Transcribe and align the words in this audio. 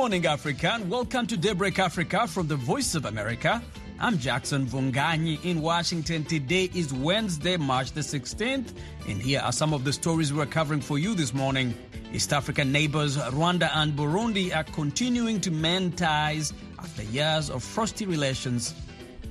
morning, 0.00 0.24
Africa, 0.24 0.72
and 0.72 0.90
welcome 0.90 1.26
to 1.26 1.36
Daybreak 1.36 1.78
Africa 1.78 2.26
from 2.26 2.48
the 2.48 2.56
Voice 2.56 2.94
of 2.94 3.04
America. 3.04 3.62
I'm 3.98 4.16
Jackson 4.16 4.64
Mvunganyi 4.64 5.44
in 5.44 5.60
Washington. 5.60 6.24
Today 6.24 6.70
is 6.74 6.90
Wednesday, 6.90 7.58
March 7.58 7.92
the 7.92 8.00
16th, 8.00 8.72
and 9.06 9.20
here 9.20 9.40
are 9.40 9.52
some 9.52 9.74
of 9.74 9.84
the 9.84 9.92
stories 9.92 10.32
we're 10.32 10.46
covering 10.46 10.80
for 10.80 10.98
you 10.98 11.14
this 11.14 11.34
morning. 11.34 11.74
East 12.14 12.32
African 12.32 12.72
neighbors 12.72 13.18
Rwanda 13.18 13.70
and 13.74 13.92
Burundi 13.92 14.56
are 14.56 14.64
continuing 14.64 15.38
to 15.42 15.50
mend 15.50 15.98
ties 15.98 16.54
after 16.78 17.02
years 17.02 17.50
of 17.50 17.62
frosty 17.62 18.06
relations. 18.06 18.74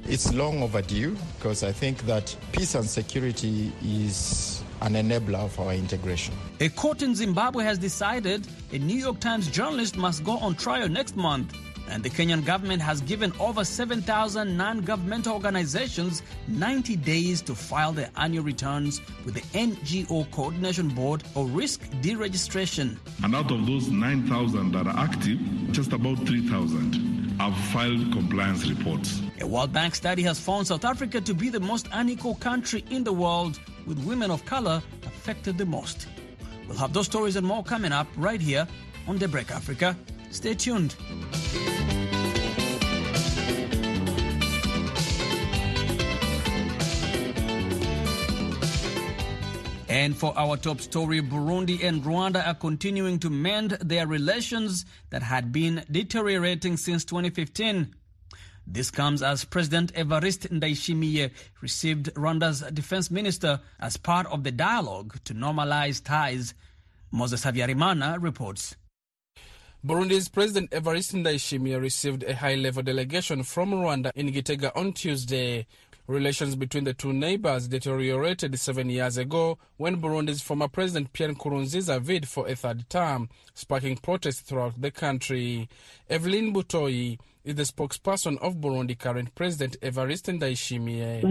It's 0.06 0.32
long 0.36 0.62
overdue 0.62 1.18
because 1.40 1.64
I 1.64 1.72
think 1.72 2.04
that 2.04 2.36
peace 2.52 2.76
and 2.76 2.86
security 2.88 3.74
is 3.84 4.59
an 4.82 4.94
enabler 4.94 5.40
of 5.40 5.60
our 5.60 5.74
integration. 5.74 6.34
A 6.60 6.70
court 6.70 7.02
in 7.02 7.16
Zimbabwe 7.16 7.64
has 7.64 7.78
decided 7.78 8.48
a 8.72 8.78
New 8.78 8.96
York 8.98 9.20
Times 9.20 9.48
journalist 9.50 9.98
must 9.98 10.24
go 10.24 10.38
on 10.38 10.56
trial 10.56 10.88
next 10.90 11.16
month. 11.16 11.56
And 11.90 12.04
the 12.04 12.10
Kenyan 12.10 12.46
government 12.46 12.84
has 12.84 13.02
given 13.02 13.34
over 13.40 13.64
7,000 13.64 14.56
non 14.56 14.82
governmental 14.82 15.34
organizations 15.34 16.22
90 16.48 16.96
days 16.98 17.42
to 17.42 17.56
file 17.56 17.92
their 17.94 18.12
annual 18.16 18.44
returns 18.44 19.02
with 19.26 19.34
the 19.34 19.42
NGO 19.58 20.30
Coordination 20.30 20.90
Board 20.90 21.24
or 21.34 21.48
risk 21.48 21.82
deregistration. 22.02 22.98
And 23.24 23.36
out 23.36 23.52
of 23.52 23.66
those 23.66 23.90
9,000 23.90 24.72
that 24.74 24.86
are 24.86 24.98
active, 25.00 25.40
just 25.72 25.92
about 25.92 26.20
3,000 26.28 27.20
have 27.40 27.58
filed 27.72 28.12
compliance 28.12 28.70
reports. 28.70 29.22
A 29.42 29.48
World 29.48 29.72
Bank 29.72 29.96
study 29.96 30.22
has 30.24 30.40
found 30.40 30.68
South 30.68 30.84
Africa 30.84 31.22
to 31.22 31.34
be 31.34 31.50
the 31.50 31.60
most 31.60 31.88
unequal 31.94 32.36
country 32.36 32.84
in 32.90 33.04
the 33.04 33.14
world, 33.14 33.60
with 33.90 34.06
women 34.06 34.30
of 34.30 34.46
color 34.46 34.82
affected 35.06 35.58
the 35.58 35.66
most. 35.66 36.08
We'll 36.68 36.78
have 36.78 36.94
those 36.94 37.08
stories 37.08 37.36
and 37.36 37.46
more 37.46 37.64
coming 37.64 37.92
up 37.92 38.08
right 38.16 38.40
here 38.40 38.68
on 39.08 39.18
Daybreak 39.18 39.50
Africa. 39.50 39.98
Stay 40.30 40.54
tuned. 40.54 40.96
And 49.90 50.16
for 50.16 50.38
our 50.38 50.56
top 50.56 50.82
story, 50.82 51.20
Burundi 51.20 51.84
and 51.84 52.04
Rwanda 52.04 52.48
are 52.48 52.54
continuing 52.54 53.18
to 53.20 53.32
mend 53.32 53.72
their 53.82 54.06
relations 54.06 54.86
that 55.10 55.24
had 55.24 55.52
been 55.52 55.84
deteriorating 55.90 56.78
since 56.78 57.04
2015. 57.06 57.96
This 58.72 58.92
comes 58.92 59.24
as 59.24 59.46
President 59.46 59.92
Evariste 59.96 60.48
Ndayishimiye 60.50 61.32
received 61.60 62.14
Rwanda's 62.14 62.62
defense 62.72 63.10
minister 63.10 63.60
as 63.80 63.98
part 63.98 64.28
of 64.28 64.44
the 64.44 64.52
dialogue 64.52 65.18
to 65.24 65.34
normalize 65.34 66.04
ties. 66.04 66.54
Moses 67.10 67.44
Havyarimana 67.44 68.22
reports. 68.22 68.76
Burundi's 69.84 70.30
President 70.30 70.70
Evariste 70.70 71.16
Ndayishimiye 71.16 71.82
received 71.82 72.22
a 72.22 72.36
high-level 72.36 72.84
delegation 72.84 73.42
from 73.42 73.72
Rwanda 73.72 74.12
in 74.14 74.32
Gitega 74.32 74.72
on 74.76 74.94
Tuesday. 74.94 75.66
Relations 76.06 76.56
between 76.56 76.84
the 76.84 76.94
two 76.94 77.14
neighbors 77.14 77.68
deteriorated 77.68 78.60
seven 78.60 78.90
years 78.92 79.18
ago 79.18 79.58
when 79.78 80.00
Burundi's 80.00 80.44
former 80.44 80.68
president 80.68 81.12
Pierre 81.14 81.34
Nkurunziza 81.34 82.00
vied 82.02 82.28
for 82.28 82.48
a 82.48 82.56
third 82.56 82.88
term, 82.90 83.30
sparking 83.56 83.98
protests 83.98 84.42
throughout 84.42 84.80
the 84.80 84.92
country. 84.92 85.68
Evelyn 86.08 86.54
Butoyi 86.54 87.18
is 87.44 87.56
the 87.56 87.64
spokesperson 87.64 88.38
of 88.40 88.56
Burundi 88.56 88.98
current 88.98 89.34
president 89.36 89.80
Evariste 89.82 90.34
Ndayishimiye. 90.38 91.22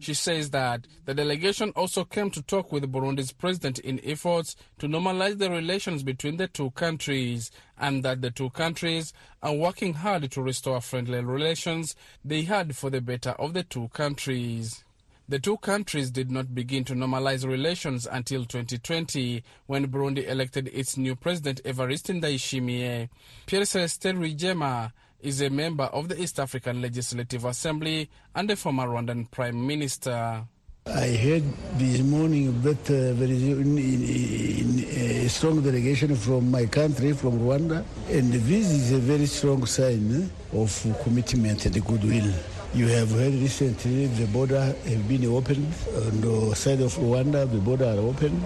She 0.00 0.14
says 0.14 0.48
that 0.50 0.86
the 1.04 1.12
delegation 1.12 1.70
also 1.76 2.04
came 2.04 2.30
to 2.30 2.40
talk 2.40 2.72
with 2.72 2.90
Burundi's 2.90 3.32
president 3.32 3.78
in 3.80 4.00
efforts 4.02 4.56
to 4.78 4.88
normalize 4.88 5.36
the 5.36 5.50
relations 5.50 6.02
between 6.02 6.38
the 6.38 6.48
two 6.48 6.70
countries 6.70 7.50
and 7.78 8.02
that 8.02 8.22
the 8.22 8.30
two 8.30 8.48
countries 8.48 9.12
are 9.42 9.52
working 9.52 9.92
hard 9.92 10.30
to 10.30 10.40
restore 10.42 10.80
friendly 10.80 11.22
relations 11.22 11.94
they 12.24 12.42
had 12.42 12.74
for 12.74 12.88
the 12.88 13.02
better 13.02 13.32
of 13.32 13.52
the 13.52 13.62
two 13.62 13.88
countries. 13.88 14.84
The 15.30 15.38
two 15.38 15.58
countries 15.58 16.10
did 16.10 16.28
not 16.28 16.56
begin 16.56 16.82
to 16.86 16.94
normalize 16.94 17.46
relations 17.46 18.04
until 18.10 18.44
2020 18.44 19.44
when 19.68 19.86
Burundi 19.86 20.26
elected 20.28 20.66
its 20.74 20.96
new 20.96 21.14
president 21.14 21.62
Evariste 21.62 22.20
Ndayishimiye. 22.20 23.08
Pierre 23.46 23.62
Celestin 23.62 24.18
Rwigema 24.18 24.90
is 25.20 25.40
a 25.40 25.48
member 25.48 25.84
of 25.84 26.08
the 26.08 26.20
East 26.20 26.40
African 26.40 26.82
Legislative 26.82 27.44
Assembly 27.44 28.10
and 28.34 28.50
a 28.50 28.56
former 28.56 28.88
Rwandan 28.88 29.30
Prime 29.30 29.64
Minister. 29.64 30.42
I 30.86 31.06
heard 31.10 31.44
this 31.74 32.00
morning 32.00 32.60
that 32.62 32.90
uh, 32.90 33.14
there 33.16 33.30
is 33.30 33.44
in, 33.44 33.78
in, 33.78 34.80
in 34.82 34.84
a 35.26 35.28
strong 35.28 35.62
delegation 35.62 36.16
from 36.16 36.50
my 36.50 36.66
country, 36.66 37.12
from 37.12 37.38
Rwanda, 37.38 37.84
and 38.08 38.32
this 38.32 38.68
is 38.68 38.90
a 38.90 38.98
very 38.98 39.26
strong 39.26 39.64
sign 39.66 40.28
of 40.52 40.96
commitment 41.04 41.66
and 41.66 41.86
goodwill. 41.86 42.34
You 42.72 42.86
have 42.86 43.10
heard 43.10 43.34
recently 43.34 44.06
the 44.06 44.26
border 44.26 44.60
have 44.60 45.08
been 45.08 45.24
opened 45.26 45.74
on 45.92 46.20
the 46.20 46.54
side 46.54 46.80
of 46.80 46.94
Rwanda. 46.94 47.50
The 47.50 47.58
border 47.58 47.86
are 47.86 47.98
open, 47.98 48.44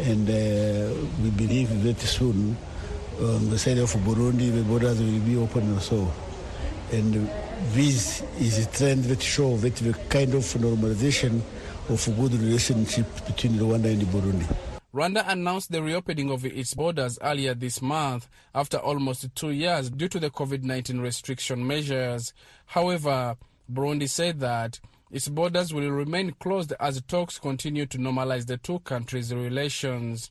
and 0.00 0.28
uh, 0.28 0.92
we 1.22 1.30
believe 1.30 1.70
that 1.84 2.00
soon 2.00 2.56
on 3.20 3.50
the 3.50 3.58
side 3.58 3.78
of 3.78 3.92
Burundi, 4.02 4.52
the 4.52 4.62
borders 4.64 4.98
will 5.00 5.20
be 5.20 5.36
open 5.36 5.74
also. 5.74 6.12
And 6.90 7.30
this 7.70 8.22
is 8.40 8.66
a 8.66 8.70
trend 8.70 9.04
that 9.04 9.22
shows 9.22 9.62
that 9.62 9.76
the 9.76 9.92
kind 10.08 10.34
of 10.34 10.42
normalization 10.58 11.40
of 11.88 12.08
a 12.08 12.10
good 12.10 12.32
relationship 12.34 13.06
between 13.26 13.52
Rwanda 13.52 13.92
and 13.92 14.02
Burundi. 14.02 14.56
Rwanda 14.92 15.24
announced 15.28 15.70
the 15.70 15.82
reopening 15.84 16.32
of 16.32 16.44
its 16.44 16.74
borders 16.74 17.16
earlier 17.22 17.54
this 17.54 17.80
month 17.80 18.28
after 18.56 18.76
almost 18.78 19.32
two 19.36 19.50
years 19.50 19.88
due 19.88 20.08
to 20.08 20.18
the 20.18 20.30
COVID 20.30 20.64
19 20.64 21.00
restriction 21.00 21.64
measures. 21.64 22.34
However, 22.66 23.36
Burundi 23.70 24.08
said 24.08 24.40
that 24.40 24.80
its 25.10 25.28
borders 25.28 25.74
will 25.74 25.90
remain 25.90 26.32
closed 26.40 26.72
as 26.80 27.00
talks 27.02 27.38
continue 27.38 27.84
to 27.86 27.98
normalize 27.98 28.46
the 28.46 28.56
two 28.56 28.78
countries' 28.80 29.34
relations. 29.34 30.30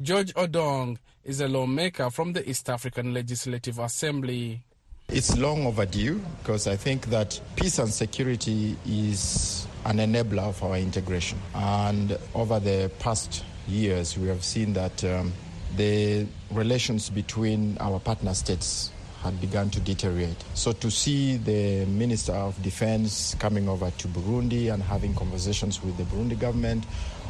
George 0.00 0.32
Odong 0.34 0.98
is 1.24 1.40
a 1.40 1.48
lawmaker 1.48 2.10
from 2.10 2.32
the 2.32 2.48
East 2.48 2.70
African 2.70 3.12
Legislative 3.12 3.78
Assembly. 3.78 4.62
It's 5.08 5.36
long 5.36 5.66
overdue 5.66 6.22
because 6.38 6.68
I 6.68 6.76
think 6.76 7.06
that 7.06 7.40
peace 7.56 7.80
and 7.80 7.92
security 7.92 8.76
is 8.86 9.66
an 9.84 9.98
enabler 9.98 10.48
of 10.48 10.62
our 10.62 10.76
integration. 10.76 11.38
And 11.54 12.16
over 12.34 12.60
the 12.60 12.90
past 13.00 13.44
years, 13.66 14.16
we 14.16 14.28
have 14.28 14.44
seen 14.44 14.72
that 14.74 15.02
um, 15.04 15.32
the 15.76 16.26
relations 16.52 17.10
between 17.10 17.76
our 17.78 17.98
partner 17.98 18.34
states 18.34 18.92
had 19.22 19.40
begun 19.40 19.70
to 19.70 19.80
deteriorate. 19.80 20.42
So 20.54 20.72
to 20.72 20.90
see 20.90 21.36
the 21.36 21.84
Minister 21.86 22.32
of 22.32 22.60
Defense 22.62 23.34
coming 23.38 23.68
over 23.68 23.90
to 23.90 24.08
Burundi 24.08 24.72
and 24.72 24.82
having 24.82 25.14
conversations 25.14 25.82
with 25.82 25.96
the 25.96 26.04
Burundi 26.04 26.38
government 26.38 26.84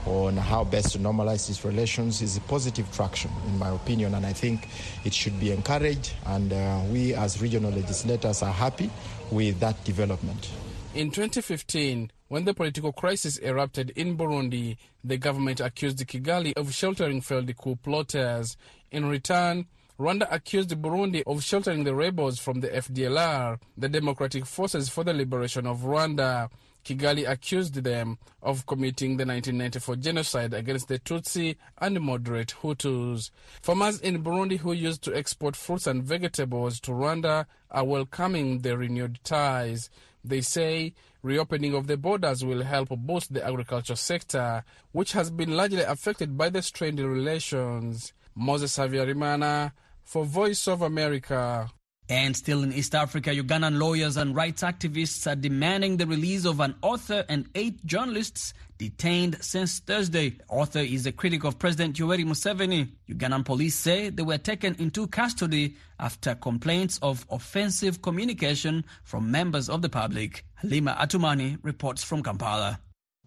on 0.07 0.37
how 0.37 0.65
best 0.65 0.93
to 0.93 0.99
normalize 0.99 1.47
these 1.47 1.65
relations 1.65 2.23
is 2.23 2.37
a 2.37 2.41
positive 2.43 2.91
traction, 2.95 3.31
in 3.47 3.59
my 3.59 3.69
opinion, 3.71 4.15
and 4.15 4.25
I 4.25 4.33
think 4.33 4.69
it 5.05 5.13
should 5.13 5.39
be 5.39 5.53
encouraged. 5.53 6.13
And 6.27 6.53
uh, 6.53 6.81
we, 6.91 7.15
as 7.15 7.43
regional 7.43 7.71
legislators, 7.71 8.43
are 8.43 8.53
happy 8.53 8.91
with 9.31 9.61
that 9.61 9.83
development. 9.85 10.49
In 10.95 11.11
2015, 11.11 12.11
when 12.29 12.45
the 12.45 12.55
political 12.55 12.93
crisis 12.93 13.39
erupted 13.39 13.91
in 13.91 14.17
Burundi, 14.17 14.77
the 15.05 15.19
government 15.19 15.61
accused 15.61 15.99
Kigali 16.07 16.53
of 16.57 16.73
sheltering 16.73 17.21
failed 17.21 17.55
coup 17.57 17.77
plotters. 17.77 18.57
In 18.91 19.07
return, 19.07 19.67
Rwanda 20.01 20.27
accused 20.31 20.71
Burundi 20.81 21.23
of 21.27 21.45
sheltering 21.45 21.85
the 21.85 21.95
rebels 21.95 22.39
from 22.39 22.61
the 22.61 22.69
FDLR, 22.69 23.61
the 23.77 23.87
Democratic 23.87 24.47
Forces 24.47 24.89
for 24.89 25.05
the 25.05 25.13
Liberation 25.13 25.67
of 25.67 25.81
Rwanda. 25.81 26.49
Kigali 26.83 27.29
accused 27.29 27.75
them 27.75 28.17
of 28.43 28.65
committing 28.65 29.19
the 29.19 29.27
1994 29.27 29.97
genocide 29.97 30.55
against 30.55 30.89
the 30.89 30.99
Tutsi 31.01 31.57
and 31.77 32.01
moderate 32.01 32.55
Hutus. 32.63 33.31
Farmers 33.61 34.01
in 34.01 34.25
Burundi 34.25 34.57
who 34.57 34.73
used 34.73 35.03
to 35.03 35.15
export 35.15 35.55
fruits 35.55 35.87
and 35.87 36.03
vegetables 36.03 36.81
to 36.81 36.93
Rwanda 36.93 37.45
are 37.71 37.85
welcoming 37.85 38.61
the 38.61 38.79
renewed 38.79 39.21
ties. 39.23 39.91
They 40.25 40.41
say 40.41 40.95
reopening 41.23 41.75
of 41.75 41.89
the 41.89 41.99
borders 41.99 42.43
will 42.43 42.63
help 42.63 42.89
boost 42.89 43.35
the 43.35 43.47
agriculture 43.47 43.97
sector, 43.97 44.65
which 44.93 45.13
has 45.13 45.31
been 45.31 45.55
largely 45.59 45.83
affected 45.83 46.39
by 46.39 46.49
the 46.49 46.63
strained 46.63 47.01
relations. 47.01 48.15
Moses 48.35 48.79
Havyarimana 48.79 49.73
for 50.11 50.25
Voice 50.25 50.67
of 50.67 50.83
America. 50.83 51.71
And 52.09 52.37
still 52.37 52.65
in 52.65 52.73
East 52.73 52.97
Africa, 52.97 53.31
Ugandan 53.31 53.79
lawyers 53.79 54.17
and 54.17 54.35
rights 54.35 54.65
activists 54.65 55.31
are 55.31 55.37
demanding 55.37 55.97
the 55.97 56.07
release 56.09 56.45
of 56.45 56.59
an 56.59 56.75
author 56.83 57.25
and 57.29 57.49
eight 57.55 57.87
journalists 57.87 58.53
detained 58.79 59.37
since 59.41 59.79
Thursday. 59.79 60.31
The 60.31 60.43
author 60.49 60.81
is 60.81 61.07
a 61.07 61.13
critic 61.13 61.45
of 61.45 61.61
President 61.61 61.95
Yoweri 61.95 62.25
Museveni. 62.25 62.89
Ugandan 63.09 63.45
police 63.45 63.77
say 63.77 64.11
they 64.11 64.25
were 64.25 64.39
taken 64.39 64.75
into 64.81 65.07
custody 65.07 65.77
after 66.01 66.35
complaints 66.35 66.99
of 67.03 67.25
offensive 67.31 68.03
communication 68.03 68.85
from 69.05 69.31
members 69.31 69.69
of 69.69 69.81
the 69.81 69.89
public. 69.89 70.45
Halima 70.57 70.97
Athumani 71.01 71.59
reports 71.63 72.03
from 72.03 72.25
Kampala. 72.25 72.81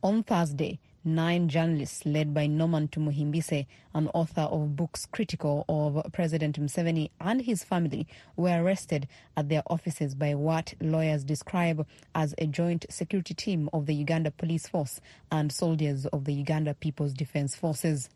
On 0.03 0.21
Thursday, 0.21 0.81
nine 1.05 1.49
journalists 1.49 2.05
led 2.05 2.33
by 2.33 2.47
Norman 2.47 2.87
Tumuhimbise, 2.87 3.65
an 3.93 4.07
author 4.13 4.41
of 4.41 4.75
books 4.75 5.05
critical 5.05 5.65
of 5.67 6.01
President 6.11 6.59
Museveni 6.59 7.09
and 7.19 7.41
his 7.41 7.63
family, 7.63 8.07
were 8.35 8.63
arrested 8.63 9.07
at 9.35 9.49
their 9.49 9.63
offices 9.67 10.15
by 10.15 10.33
what 10.33 10.73
lawyers 10.79 11.23
describe 11.23 11.85
as 12.15 12.33
a 12.37 12.47
joint 12.47 12.85
security 12.89 13.33
team 13.33 13.69
of 13.73 13.85
the 13.85 13.95
Uganda 13.95 14.31
Police 14.31 14.67
Force 14.67 15.01
and 15.31 15.51
soldiers 15.51 16.05
of 16.07 16.25
the 16.25 16.33
Uganda 16.33 16.73
People's 16.73 17.13
Defence 17.13 17.55
Forces. 17.55 18.09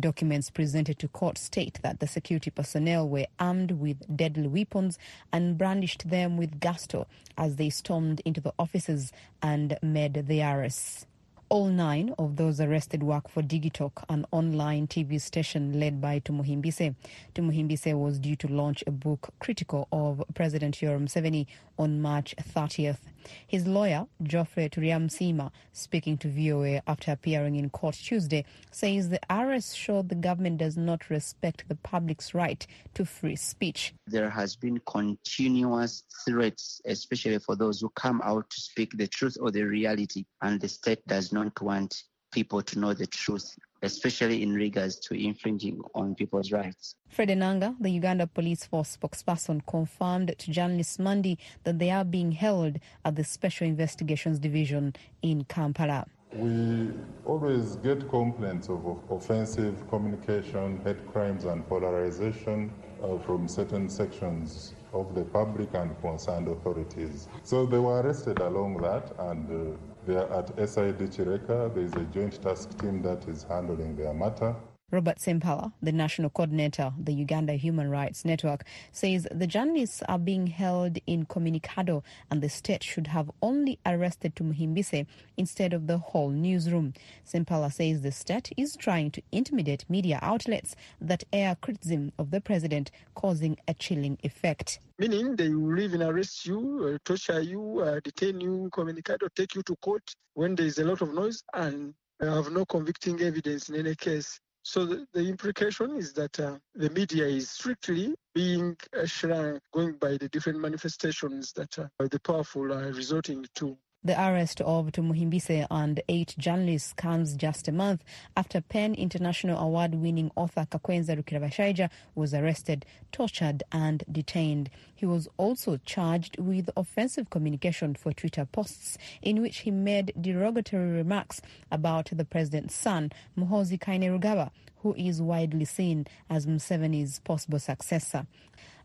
Documents 0.00 0.50
presented 0.50 0.98
to 0.98 1.08
court 1.08 1.38
state 1.38 1.78
that 1.82 2.00
the 2.00 2.08
security 2.08 2.50
personnel 2.50 3.08
were 3.08 3.26
armed 3.38 3.72
with 3.72 4.16
deadly 4.16 4.48
weapons 4.48 4.98
and 5.32 5.56
brandished 5.56 6.08
them 6.08 6.36
with 6.36 6.58
gusto 6.58 7.06
as 7.38 7.56
they 7.56 7.70
stormed 7.70 8.20
into 8.24 8.40
the 8.40 8.52
offices 8.58 9.12
and 9.40 9.78
made 9.82 10.14
the 10.26 10.42
arrests. 10.42 11.06
All 11.52 11.66
nine 11.66 12.14
of 12.18 12.36
those 12.36 12.62
arrested 12.62 13.02
work 13.02 13.28
for 13.28 13.42
Digitalk, 13.42 14.04
an 14.08 14.24
online 14.30 14.86
TV 14.86 15.20
station 15.20 15.78
led 15.78 16.00
by 16.00 16.18
Tumuhimbise. 16.20 16.94
Tumuhimbise 17.34 17.92
was 17.92 18.18
due 18.18 18.36
to 18.36 18.48
launch 18.48 18.82
a 18.86 18.90
book 18.90 19.28
critical 19.38 19.86
of 19.92 20.24
President 20.34 20.80
Yoweri 20.80 21.02
Museveni 21.02 21.46
on 21.78 22.00
March 22.00 22.34
30th. 22.54 23.00
His 23.46 23.66
lawyer, 23.66 24.06
Geoffrey 24.22 24.68
Turiamsima, 24.68 25.50
speaking 25.72 26.18
to 26.18 26.28
VOA 26.28 26.82
after 26.86 27.12
appearing 27.12 27.56
in 27.56 27.70
court 27.70 27.94
Tuesday, 27.94 28.44
says 28.70 29.08
the 29.08 29.20
arrests 29.30 29.74
show 29.74 30.02
the 30.02 30.14
government 30.14 30.58
does 30.58 30.76
not 30.76 31.10
respect 31.10 31.64
the 31.68 31.76
public's 31.76 32.34
right 32.34 32.66
to 32.94 33.04
free 33.04 33.36
speech. 33.36 33.94
There 34.06 34.30
has 34.30 34.56
been 34.56 34.80
continuous 34.86 36.04
threats, 36.26 36.80
especially 36.84 37.38
for 37.38 37.56
those 37.56 37.80
who 37.80 37.90
come 37.90 38.20
out 38.24 38.48
to 38.50 38.60
speak 38.60 38.96
the 38.96 39.06
truth 39.06 39.36
or 39.40 39.50
the 39.50 39.62
reality, 39.62 40.24
and 40.40 40.60
the 40.60 40.68
state 40.68 41.06
does 41.06 41.32
not 41.32 41.60
want 41.60 42.02
people 42.32 42.62
to 42.62 42.78
know 42.78 42.94
the 42.94 43.06
truth, 43.06 43.56
especially 43.82 44.42
in 44.42 44.52
regards 44.52 44.96
to 44.96 45.14
infringing 45.14 45.80
on 45.94 46.14
people's 46.14 46.50
rights. 46.50 46.96
Fred 47.08 47.28
Enanga, 47.28 47.76
the 47.80 47.90
Uganda 47.90 48.26
Police 48.26 48.64
Force 48.64 48.96
spokesperson, 48.96 49.64
confirmed 49.66 50.34
to 50.36 50.50
journalists 50.50 50.98
Monday 50.98 51.38
that 51.64 51.78
they 51.78 51.90
are 51.90 52.04
being 52.04 52.32
held 52.32 52.78
at 53.04 53.14
the 53.14 53.24
Special 53.24 53.66
Investigations 53.66 54.38
Division 54.38 54.94
in 55.22 55.44
Kampala. 55.44 56.06
We 56.34 56.90
always 57.26 57.76
get 57.76 58.08
complaints 58.08 58.70
of, 58.70 58.86
of 58.86 58.98
offensive 59.10 59.86
communication, 59.90 60.80
hate 60.82 61.06
crimes, 61.12 61.44
and 61.44 61.68
polarization 61.68 62.72
uh, 63.02 63.18
from 63.18 63.46
certain 63.46 63.90
sections 63.90 64.72
of 64.94 65.14
the 65.14 65.24
public 65.24 65.74
and 65.74 65.98
concerned 66.00 66.48
authorities. 66.48 67.28
So 67.42 67.66
they 67.66 67.78
were 67.78 68.00
arrested 68.00 68.38
along 68.40 68.78
that, 68.78 69.12
and 69.18 69.74
uh, 69.74 69.76
they 70.06 70.16
are 70.16 70.32
at 70.32 70.48
SID 70.68 70.98
Kireka. 70.98 71.74
There 71.74 71.84
is 71.84 71.92
a 71.94 72.04
joint 72.12 72.42
task 72.42 72.78
team 72.80 73.02
that 73.02 73.28
is 73.28 73.44
handling 73.44 73.96
their 73.96 74.12
matter. 74.12 74.54
Robert 74.92 75.16
Sempala, 75.16 75.72
the 75.80 75.90
national 75.90 76.28
coordinator 76.28 76.82
of 76.82 77.06
the 77.06 77.14
Uganda 77.14 77.54
Human 77.54 77.88
Rights 77.88 78.26
Network, 78.26 78.62
says 78.92 79.26
the 79.30 79.46
journalists 79.46 80.02
are 80.06 80.18
being 80.18 80.48
held 80.48 80.98
incommunicado 81.08 82.02
and 82.30 82.42
the 82.42 82.50
state 82.50 82.82
should 82.84 83.06
have 83.06 83.30
only 83.40 83.78
arrested 83.86 84.36
Tumuhimbise 84.36 85.06
instead 85.38 85.72
of 85.72 85.86
the 85.86 85.96
whole 85.96 86.28
newsroom. 86.28 86.92
Sempala 87.26 87.72
says 87.72 88.02
the 88.02 88.12
state 88.12 88.52
is 88.58 88.76
trying 88.76 89.10
to 89.12 89.22
intimidate 89.32 89.86
media 89.88 90.18
outlets 90.20 90.76
that 91.00 91.24
air 91.32 91.56
criticism 91.62 92.12
of 92.18 92.30
the 92.30 92.42
president, 92.42 92.90
causing 93.14 93.56
a 93.66 93.72
chilling 93.72 94.18
effect. 94.22 94.78
Meaning 94.98 95.36
they 95.36 95.48
will 95.48 95.80
even 95.80 96.02
arrest 96.02 96.44
you, 96.44 96.92
uh, 96.94 96.98
torture 97.02 97.40
you, 97.40 97.80
uh, 97.80 98.00
detain 98.04 98.42
you, 98.42 98.68
Communicado, 98.70 99.28
take 99.34 99.54
you 99.54 99.62
to 99.62 99.74
court 99.76 100.14
when 100.34 100.54
there 100.54 100.66
is 100.66 100.78
a 100.78 100.84
lot 100.84 101.00
of 101.00 101.14
noise 101.14 101.42
and 101.54 101.94
have 102.20 102.52
no 102.52 102.66
convicting 102.66 103.20
evidence 103.22 103.70
in 103.70 103.76
any 103.76 103.94
case. 103.94 104.38
So 104.62 104.86
the, 104.86 105.06
the, 105.12 105.28
implication 105.28 105.96
is 105.96 106.12
that 106.14 106.38
uh, 106.38 106.58
the 106.74 106.90
media 106.90 107.26
is 107.26 107.50
strictly 107.50 108.14
being 108.34 108.76
shrunk, 109.06 109.60
going 109.72 109.94
by 109.94 110.16
the 110.18 110.28
different 110.28 110.60
manifestations 110.60 111.52
that 111.54 111.78
uh, 111.78 111.88
the 111.98 112.20
powerful 112.20 112.72
are 112.72 112.92
resorting 112.92 113.44
to. 113.56 113.76
The 114.04 114.20
arrest 114.20 114.60
of 114.60 114.86
Tumuhimbise 114.90 115.64
and 115.70 116.02
eight 116.08 116.34
journalists 116.36 116.92
comes 116.92 117.36
just 117.36 117.68
a 117.68 117.72
month 117.72 118.02
after 118.36 118.60
PEN 118.60 118.96
International 118.96 119.56
Award-winning 119.60 120.32
author 120.34 120.66
Kakwenza 120.68 121.16
Rukirabashaija 121.16 121.88
was 122.16 122.34
arrested, 122.34 122.84
tortured 123.12 123.62
and 123.70 124.02
detained. 124.10 124.70
He 124.92 125.06
was 125.06 125.28
also 125.36 125.78
charged 125.84 126.36
with 126.40 126.68
offensive 126.76 127.30
communication 127.30 127.94
for 127.94 128.12
Twitter 128.12 128.44
posts 128.44 128.98
in 129.22 129.40
which 129.40 129.58
he 129.58 129.70
made 129.70 130.12
derogatory 130.20 130.90
remarks 130.90 131.40
about 131.70 132.10
the 132.12 132.24
president's 132.24 132.74
son, 132.74 133.12
Muhoozi 133.38 133.78
Kainerugaba, 133.78 134.50
who 134.78 134.94
is 134.94 135.22
widely 135.22 135.64
seen 135.64 136.08
as 136.28 136.44
Museveni's 136.44 137.20
possible 137.20 137.60
successor. 137.60 138.26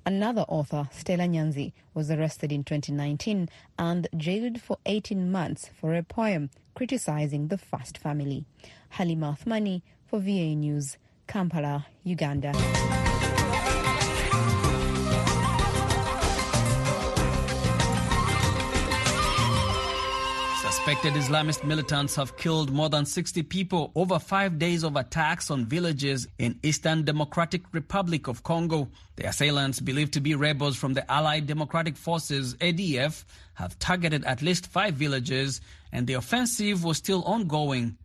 Another 0.07 0.45
author, 0.47 0.87
Stella 0.93 1.25
Nyanzi, 1.25 1.73
was 1.93 2.09
arrested 2.09 2.53
in 2.53 2.63
2019 2.63 3.49
and 3.77 4.07
jailed 4.15 4.61
for 4.61 4.77
18 4.85 5.29
months 5.29 5.69
for 5.81 5.93
a 5.93 6.01
poem 6.01 6.49
criticizing 6.75 7.49
the 7.49 7.57
First 7.57 7.97
family. 7.97 8.45
Halima 8.91 9.37
Athumani 9.37 9.81
for 10.05 10.21
VA 10.21 10.55
News, 10.55 10.95
Kampala, 11.27 11.87
Uganda. 12.05 12.53
Suspected 20.87 21.21
Islamist 21.21 21.65
militants 21.65 22.15
have 22.15 22.37
killed 22.37 22.71
more 22.71 22.87
than 22.87 23.05
60 23.05 23.43
people 23.43 23.91
over 23.93 24.17
five 24.19 24.57
days 24.57 24.83
of 24.83 24.95
attacks 24.95 25.51
on 25.51 25.65
villages 25.65 26.29
in 26.39 26.57
Eastern 26.63 27.03
Democratic 27.03 27.63
Republic 27.73 28.29
of 28.29 28.43
Congo. 28.43 28.87
The 29.17 29.27
assailants, 29.27 29.81
believed 29.81 30.13
to 30.13 30.21
be 30.21 30.33
rebels 30.33 30.77
from 30.77 30.93
the 30.93 31.11
Allied 31.11 31.45
Democratic 31.45 31.97
Forces 31.97 32.55
ADF, 32.61 33.25
have 33.55 33.77
targeted 33.79 34.23
at 34.23 34.41
least 34.41 34.67
five 34.67 34.93
villages, 34.93 35.59
and 35.91 36.07
the 36.07 36.13
offensive 36.13 36.85
was 36.85 36.95
still 36.95 37.21
ongoing. 37.23 37.97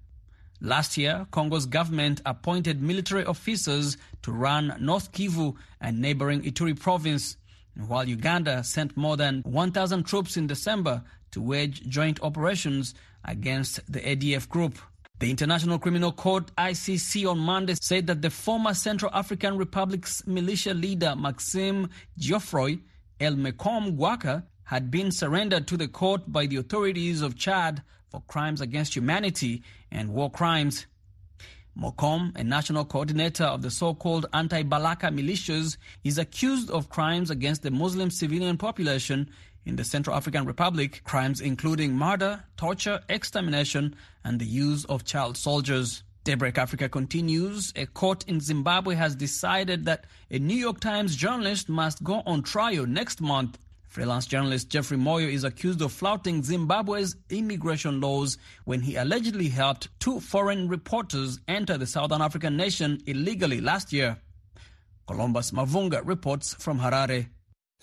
Last 0.60 0.98
year, 0.98 1.28
Congo's 1.30 1.66
government 1.66 2.20
appointed 2.26 2.82
military 2.82 3.24
officers 3.24 3.96
to 4.22 4.32
run 4.32 4.76
North 4.80 5.12
Kivu 5.12 5.54
and 5.80 6.00
neighboring 6.00 6.42
Ituri 6.42 6.76
province, 6.76 7.36
while 7.76 8.08
Uganda 8.08 8.64
sent 8.64 8.96
more 8.96 9.16
than 9.16 9.42
1,000 9.42 10.02
troops 10.02 10.36
in 10.36 10.48
December 10.48 11.04
to 11.32 11.42
wage 11.42 11.82
joint 11.88 12.22
operations 12.22 12.94
against 13.24 13.80
the 13.92 14.00
ADF 14.00 14.48
group. 14.48 14.78
The 15.18 15.30
International 15.30 15.78
Criminal 15.78 16.12
Court 16.12 16.50
ICC 16.56 17.30
on 17.30 17.38
Monday 17.38 17.74
said 17.80 18.06
that 18.08 18.22
the 18.22 18.30
former 18.30 18.74
Central 18.74 19.10
African 19.14 19.56
Republic's 19.56 20.26
militia 20.26 20.74
leader 20.74 21.14
Maxime 21.14 21.90
Geoffroy 22.18 22.78
El 23.20 23.34
Mokom 23.34 23.96
Gwaka 23.96 24.44
had 24.64 24.90
been 24.90 25.12
surrendered 25.12 25.68
to 25.68 25.76
the 25.76 25.86
court 25.86 26.22
by 26.32 26.46
the 26.46 26.56
authorities 26.56 27.22
of 27.22 27.36
Chad 27.36 27.82
for 28.10 28.20
crimes 28.22 28.60
against 28.60 28.96
humanity 28.96 29.62
and 29.90 30.08
war 30.08 30.30
crimes. 30.30 30.86
Mokom, 31.78 32.36
a 32.36 32.44
national 32.44 32.84
coordinator 32.84 33.44
of 33.44 33.62
the 33.62 33.70
so-called 33.70 34.26
anti-Balaka 34.34 35.10
militias, 35.10 35.76
is 36.04 36.18
accused 36.18 36.70
of 36.70 36.90
crimes 36.90 37.30
against 37.30 37.62
the 37.62 37.70
Muslim 37.70 38.10
civilian 38.10 38.58
population 38.58 39.30
in 39.64 39.76
the 39.76 39.84
Central 39.84 40.16
African 40.16 40.44
Republic, 40.44 41.02
crimes 41.04 41.40
including 41.40 41.92
murder, 41.92 42.44
torture, 42.56 43.00
extermination, 43.08 43.94
and 44.24 44.38
the 44.38 44.46
use 44.46 44.84
of 44.86 45.04
child 45.04 45.36
soldiers. 45.36 46.02
Daybreak 46.24 46.56
Africa 46.56 46.88
continues. 46.88 47.72
A 47.74 47.86
court 47.86 48.24
in 48.28 48.40
Zimbabwe 48.40 48.94
has 48.94 49.16
decided 49.16 49.84
that 49.86 50.04
a 50.30 50.38
New 50.38 50.54
York 50.54 50.78
Times 50.78 51.16
journalist 51.16 51.68
must 51.68 52.02
go 52.04 52.22
on 52.26 52.42
trial 52.42 52.86
next 52.86 53.20
month. 53.20 53.58
Freelance 53.88 54.26
journalist 54.26 54.70
Jeffrey 54.70 54.96
Moyo 54.96 55.30
is 55.30 55.44
accused 55.44 55.82
of 55.82 55.92
flouting 55.92 56.42
Zimbabwe's 56.42 57.16
immigration 57.28 58.00
laws 58.00 58.38
when 58.64 58.80
he 58.80 58.96
allegedly 58.96 59.48
helped 59.48 59.88
two 60.00 60.18
foreign 60.18 60.68
reporters 60.68 61.40
enter 61.46 61.76
the 61.76 61.86
Southern 61.86 62.22
African 62.22 62.56
nation 62.56 63.02
illegally 63.06 63.60
last 63.60 63.92
year. 63.92 64.16
Columbus 65.06 65.50
Mavhunga 65.50 66.00
reports 66.06 66.54
from 66.54 66.78
Harare. 66.78 67.26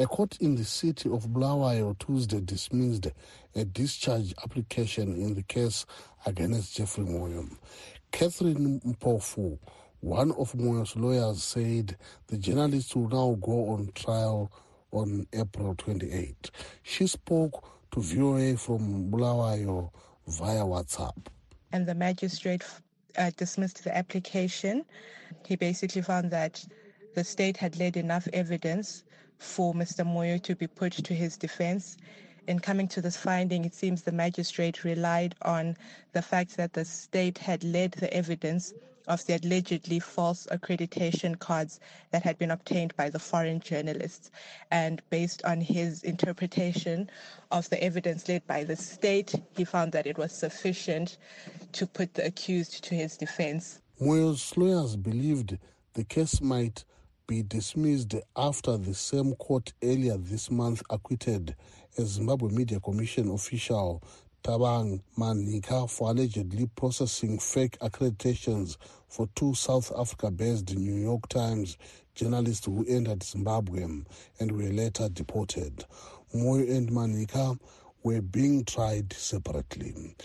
A 0.01 0.07
court 0.07 0.37
in 0.39 0.55
the 0.55 0.63
city 0.63 1.09
of 1.09 1.27
Bulawayo 1.27 1.93
Tuesday 1.99 2.39
dismissed 2.39 3.07
a 3.53 3.65
discharge 3.65 4.33
application 4.41 5.13
in 5.21 5.33
the 5.33 5.43
case 5.43 5.85
against 6.25 6.77
Jeffrey 6.77 7.03
Moyo. 7.03 7.45
Catherine 8.09 8.79
Mpofu, 8.79 9.59
one 9.99 10.31
of 10.31 10.53
Moyo's 10.53 10.95
lawyers, 10.95 11.43
said 11.43 11.97
the 12.27 12.37
journalist 12.37 12.95
will 12.95 13.09
now 13.09 13.37
go 13.41 13.71
on 13.71 13.91
trial 13.93 14.49
on 14.91 15.27
April 15.33 15.75
28. 15.75 16.49
She 16.83 17.05
spoke 17.05 17.61
to 17.91 17.99
VOA 17.99 18.55
from 18.55 19.11
Bulawayo 19.11 19.91
via 20.29 20.61
WhatsApp. 20.61 21.27
And 21.73 21.85
the 21.85 21.95
magistrate 21.95 22.63
uh, 23.17 23.31
dismissed 23.35 23.83
the 23.83 23.97
application. 23.97 24.85
He 25.45 25.57
basically 25.57 26.03
found 26.03 26.31
that 26.31 26.65
the 27.15 27.23
state 27.25 27.57
had 27.57 27.77
laid 27.77 27.97
enough 27.97 28.29
evidence 28.31 29.03
for 29.39 29.73
Mr. 29.73 30.05
Moyo 30.05 30.41
to 30.43 30.55
be 30.55 30.67
put 30.67 30.93
to 30.93 31.13
his 31.13 31.35
defense 31.37 31.97
in 32.49 32.59
coming 32.59 32.87
to 32.87 33.01
this 33.01 33.15
finding, 33.15 33.63
it 33.63 33.75
seems 33.75 34.01
the 34.01 34.11
magistrate 34.11 34.83
relied 34.83 35.35
on 35.43 35.77
the 36.13 36.21
fact 36.21 36.57
that 36.57 36.73
the 36.73 36.83
state 36.83 37.37
had 37.37 37.63
led 37.63 37.91
the 37.91 38.11
evidence 38.11 38.73
of 39.07 39.23
the 39.27 39.35
allegedly 39.35 39.99
false 39.99 40.47
accreditation 40.51 41.37
cards 41.37 41.79
that 42.09 42.23
had 42.23 42.39
been 42.39 42.49
obtained 42.49 42.95
by 42.95 43.07
the 43.07 43.19
foreign 43.19 43.59
journalists. 43.59 44.31
And 44.71 44.99
based 45.11 45.43
on 45.45 45.61
his 45.61 46.01
interpretation 46.01 47.09
of 47.51 47.69
the 47.69 47.83
evidence 47.83 48.27
led 48.27 48.45
by 48.47 48.63
the 48.63 48.75
state, 48.75 49.35
he 49.55 49.63
found 49.63 49.91
that 49.91 50.07
it 50.07 50.17
was 50.17 50.31
sufficient 50.31 51.17
to 51.73 51.85
put 51.85 52.15
the 52.15 52.25
accused 52.25 52.83
to 52.85 52.95
his 52.95 53.15
defense. 53.15 53.79
Moyo's 54.01 54.57
lawyers 54.57 54.95
believed 54.95 55.59
the 55.93 56.03
case 56.03 56.41
might 56.41 56.83
be 57.29 57.43
dismissed 57.43 58.15
after 58.35 58.75
the 58.75 58.91
same 58.95 59.35
court 59.35 59.71
earlier 59.83 60.17
this 60.17 60.49
month 60.49 60.81
acquitted 60.89 61.55
a 61.99 62.01
Zimbabwe 62.01 62.49
Media 62.51 62.79
Commission 62.79 63.29
official 63.29 64.01
Thabang 64.43 64.99
Manhika 65.15 65.87
for 65.87 66.09
allegedly 66.09 66.67
processing 66.75 67.37
fake 67.37 67.77
accreditations 67.81 68.77
for 69.09 69.29
two 69.35 69.53
South 69.53 69.91
Africa-based 69.95 70.75
New 70.75 70.95
York 70.95 71.27
Times 71.29 71.77
journalists 72.15 72.65
who 72.65 72.83
entered 72.87 73.21
Zimbabwe 73.21 73.83
and 74.39 74.51
were 74.51 74.63
later 74.63 75.07
deported. 75.07 75.85
Moyo 76.33 76.67
and 76.75 76.89
Manhika 76.89 77.59
were 78.01 78.23
being 78.23 78.65
tried 78.65 79.13
separately. 79.13 80.15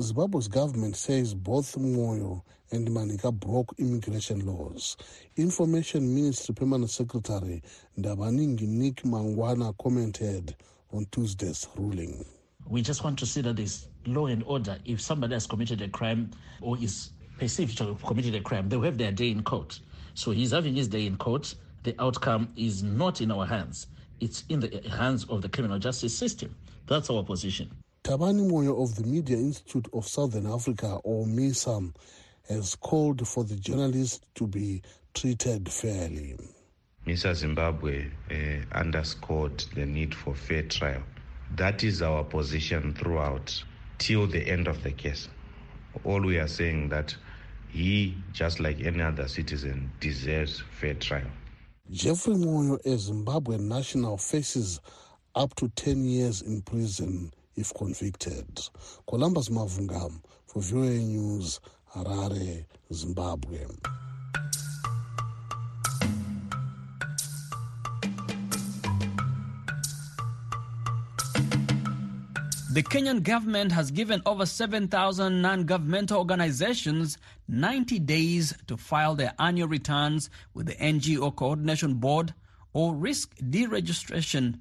Zimbabwe's 0.00 0.46
government 0.46 0.96
says 0.96 1.34
both 1.34 1.74
Moyo 1.76 2.42
and 2.70 2.88
Manhika 2.88 3.32
broke 3.32 3.74
immigration 3.78 4.46
laws. 4.46 4.96
Information 5.36 6.14
Ministry 6.14 6.54
Permanent 6.54 6.90
Secretary 6.90 7.62
Ndabaningi 7.98 8.68
Nick 8.68 9.02
Mangwana 9.02 9.76
commented 9.78 10.54
on 10.92 11.06
Tuesday's 11.10 11.66
ruling. 11.76 12.24
We 12.68 12.80
just 12.82 13.02
want 13.02 13.18
to 13.18 13.26
see 13.26 13.40
that 13.40 13.56
there's 13.56 13.88
law 14.06 14.26
and 14.26 14.44
order. 14.44 14.78
If 14.84 15.00
somebody 15.00 15.34
has 15.34 15.46
committed 15.46 15.82
a 15.82 15.88
crime 15.88 16.30
or 16.60 16.78
is 16.78 17.10
perceived 17.38 17.76
to 17.78 17.86
have 17.88 18.02
committed 18.04 18.34
a 18.36 18.40
crime, 18.40 18.68
they'll 18.68 18.82
have 18.82 18.98
their 18.98 19.12
day 19.12 19.30
in 19.30 19.42
court. 19.42 19.80
So 20.14 20.30
he's 20.30 20.52
having 20.52 20.74
his 20.76 20.88
day 20.88 21.06
in 21.06 21.16
court. 21.16 21.54
The 21.82 21.94
outcome 22.00 22.52
is 22.56 22.82
not 22.82 23.20
in 23.20 23.32
our 23.32 23.46
hands. 23.46 23.88
It's 24.20 24.44
in 24.48 24.60
the 24.60 24.82
hands 24.90 25.24
of 25.24 25.42
the 25.42 25.48
criminal 25.48 25.78
justice 25.78 26.16
system. 26.16 26.54
That's 26.86 27.10
our 27.10 27.24
position. 27.24 27.70
Thabani 28.08 28.50
Moyo 28.50 28.82
of 28.82 28.94
the 28.94 29.04
Media 29.04 29.36
Institute 29.36 29.86
of 29.92 30.08
Southern 30.08 30.46
Africa, 30.46 30.98
or 31.04 31.26
MISA, 31.26 31.92
has 32.48 32.74
called 32.74 33.28
for 33.28 33.44
the 33.44 33.56
journalists 33.56 34.20
to 34.36 34.46
be 34.46 34.80
treated 35.12 35.70
fairly. 35.70 36.34
MISA 37.04 37.34
Zimbabwe 37.34 38.06
uh, 38.30 38.34
underscored 38.74 39.58
the 39.74 39.84
need 39.84 40.14
for 40.14 40.34
fair 40.34 40.62
trial. 40.62 41.02
That 41.56 41.84
is 41.84 42.00
our 42.00 42.24
position 42.24 42.94
throughout 42.94 43.62
till 43.98 44.26
the 44.26 44.40
end 44.40 44.68
of 44.68 44.82
the 44.82 44.92
case. 44.92 45.28
All 46.02 46.22
we 46.22 46.38
are 46.38 46.48
saying 46.48 46.88
that 46.88 47.14
he, 47.68 48.16
just 48.32 48.58
like 48.58 48.80
any 48.80 49.02
other 49.02 49.28
citizen, 49.28 49.92
deserves 50.00 50.62
fair 50.80 50.94
trial. 50.94 51.28
Jeffrey 51.90 52.36
Moyo, 52.36 52.80
a 52.86 52.96
Zimbabwean 52.96 53.68
national, 53.68 54.16
faces 54.16 54.80
up 55.34 55.54
to 55.56 55.68
10 55.68 56.06
years 56.06 56.40
in 56.40 56.62
prison 56.62 57.32
if 57.58 57.74
convicted. 57.74 58.46
Columbus 59.08 59.48
Mavhunga 59.48 60.10
for 60.46 60.62
VOA 60.62 60.98
News, 60.98 61.60
Harare, 61.94 62.64
Zimbabwe. 62.92 63.66
The 72.70 72.84
Kenyan 72.84 73.24
government 73.24 73.72
has 73.72 73.90
given 73.90 74.22
over 74.24 74.46
7,000 74.46 75.42
non 75.42 75.64
governmental 75.64 76.18
organizations 76.18 77.18
90 77.48 77.98
days 77.98 78.54
to 78.68 78.76
file 78.76 79.16
their 79.16 79.34
annual 79.40 79.66
returns 79.66 80.30
with 80.54 80.66
the 80.66 80.74
NGO 80.76 81.34
Coordination 81.34 81.94
Board 81.94 82.34
or 82.72 82.94
risk 82.94 83.34
deregistration. 83.38 84.60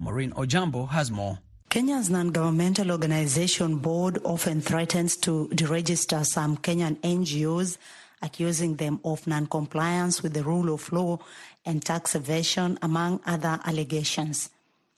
Maureen 0.00 0.32
Ojambo 0.32 0.88
has 0.88 1.12
more. 1.12 1.38
Kenya's 1.74 2.08
non-governmental 2.08 2.92
organization 2.92 3.78
board 3.78 4.20
often 4.22 4.60
threatens 4.60 5.16
to 5.16 5.48
deregister 5.48 6.24
some 6.24 6.56
Kenyan 6.56 6.94
NGOs, 6.98 7.78
accusing 8.22 8.76
them 8.76 9.00
of 9.04 9.26
non-compliance 9.26 10.22
with 10.22 10.34
the 10.34 10.44
rule 10.44 10.72
of 10.72 10.92
law 10.92 11.18
and 11.66 11.84
tax 11.84 12.14
evasion, 12.14 12.78
among 12.80 13.18
other 13.26 13.58
allegations. 13.64 14.50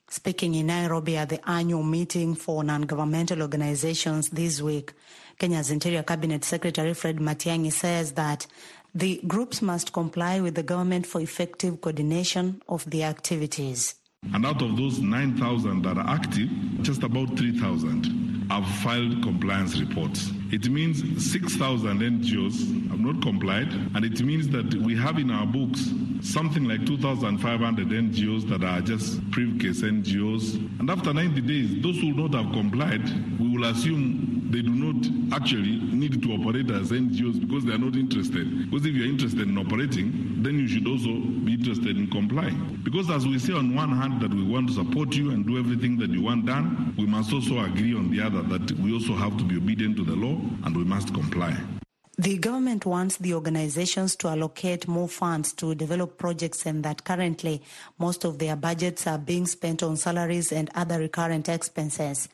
Speaking 0.07 0.53
in 0.53 0.67
Nairobi 0.67 1.17
at 1.17 1.29
the 1.29 1.49
annual 1.49 1.81
meeting 1.81 2.35
for 2.35 2.63
non-governmental 2.63 3.41
organizations 3.41 4.29
this 4.29 4.61
week, 4.61 4.93
Kenya's 5.39 5.71
Interior 5.71 6.03
Cabinet 6.03 6.45
Secretary 6.45 6.93
Fred 6.93 7.17
Matiang'i 7.17 7.71
says 7.71 8.11
that 8.11 8.45
the 8.93 9.19
groups 9.25 9.63
must 9.63 9.93
comply 9.93 10.41
with 10.41 10.53
the 10.53 10.61
government 10.61 11.07
for 11.07 11.21
effective 11.21 11.81
coordination 11.81 12.61
of 12.69 12.87
their 12.87 13.09
activities. 13.09 13.95
And 14.33 14.45
out 14.45 14.61
of 14.61 14.77
those 14.77 14.99
9,000 14.99 15.83
that 15.83 15.97
are 15.97 16.07
active, 16.07 16.49
just 16.81 17.03
about 17.03 17.37
3,000 17.37 18.47
have 18.49 18.67
filed 18.81 19.21
compliance 19.23 19.79
reports. 19.79 20.31
It 20.51 20.69
means 20.69 21.01
6,000 21.31 21.99
NGOs 21.99 22.89
have 22.89 22.99
not 22.99 23.21
complied, 23.21 23.71
and 23.95 24.05
it 24.05 24.21
means 24.21 24.47
that 24.49 24.73
we 24.75 24.95
have 24.95 25.17
in 25.17 25.31
our 25.31 25.45
books 25.45 25.91
something 26.21 26.65
like 26.65 26.85
2,500 26.85 27.87
NGOs 27.87 28.47
that 28.49 28.63
are 28.63 28.81
just 28.81 29.21
briefcase 29.31 29.81
NGOs. 29.81 30.55
And 30.79 30.89
after 30.89 31.13
90 31.13 31.41
days, 31.41 31.81
those 31.81 31.99
who 31.99 32.13
will 32.13 32.29
not 32.29 32.43
have 32.43 32.53
complied, 32.53 33.03
we 33.39 33.49
will 33.49 33.65
assume 33.65 34.36
they 34.51 34.61
do 34.61 34.71
not 34.71 35.35
actually 35.35 35.77
need 35.93 36.21
to 36.23 36.31
operate 36.33 36.69
as 36.71 36.91
NGOs 36.91 37.39
because 37.39 37.65
they 37.65 37.73
are 37.73 37.77
not 37.77 37.95
interested. 37.95 38.69
Because 38.69 38.85
if 38.85 38.93
you 38.95 39.03
are 39.03 39.07
interested 39.07 39.41
in 39.41 39.57
operating, 39.57 40.41
then 40.43 40.59
you 40.59 40.67
should 40.67 40.87
also 40.87 41.13
be 41.45 41.53
interested 41.53 41.97
in 41.97 42.09
complying. 42.09 42.79
Because 42.83 43.09
as 43.09 43.27
we 43.27 43.39
say 43.39 43.53
on 43.53 43.75
one 43.75 43.91
hand 43.91 44.21
that 44.21 44.33
we 44.33 44.43
want 44.43 44.69
to 44.69 44.73
support 44.75 45.15
you 45.15 45.31
and 45.31 45.45
do 45.45 45.57
everything 45.57 45.97
that 45.97 46.09
you 46.09 46.21
want 46.21 46.45
done, 46.45 46.93
we 46.97 47.05
must 47.05 47.33
also 47.33 47.59
agree 47.59 47.93
on 47.95 48.09
the 48.11 48.21
other 48.21 48.41
that 48.43 48.71
we 48.79 48.93
also 48.93 49.13
have 49.13 49.37
to 49.37 49.43
be 49.43 49.57
obedient 49.57 49.97
to 49.97 50.03
the 50.03 50.15
law 50.15 50.39
and 50.63 50.75
we 50.75 50.83
must 50.83 51.13
comply. 51.13 51.55
The 52.19 52.39
government 52.39 52.83
wants 52.87 53.17
the 53.17 53.35
organizations 53.35 54.15
to 54.17 54.29
allocate 54.29 54.87
more 54.87 55.07
funds 55.07 55.53
to 55.53 55.75
develop 55.75 56.17
projects 56.17 56.65
and 56.65 56.83
that 56.83 57.03
currently 57.03 57.61
most 57.99 58.23
of 58.23 58.39
their 58.39 58.55
budgets 58.55 59.05
are 59.05 59.19
being 59.19 59.45
spent 59.45 59.83
on 59.83 59.97
salaries 59.97 60.51
and 60.51 60.71
other 60.73 60.97
recurrent 60.97 61.47
expenses. 61.47 62.27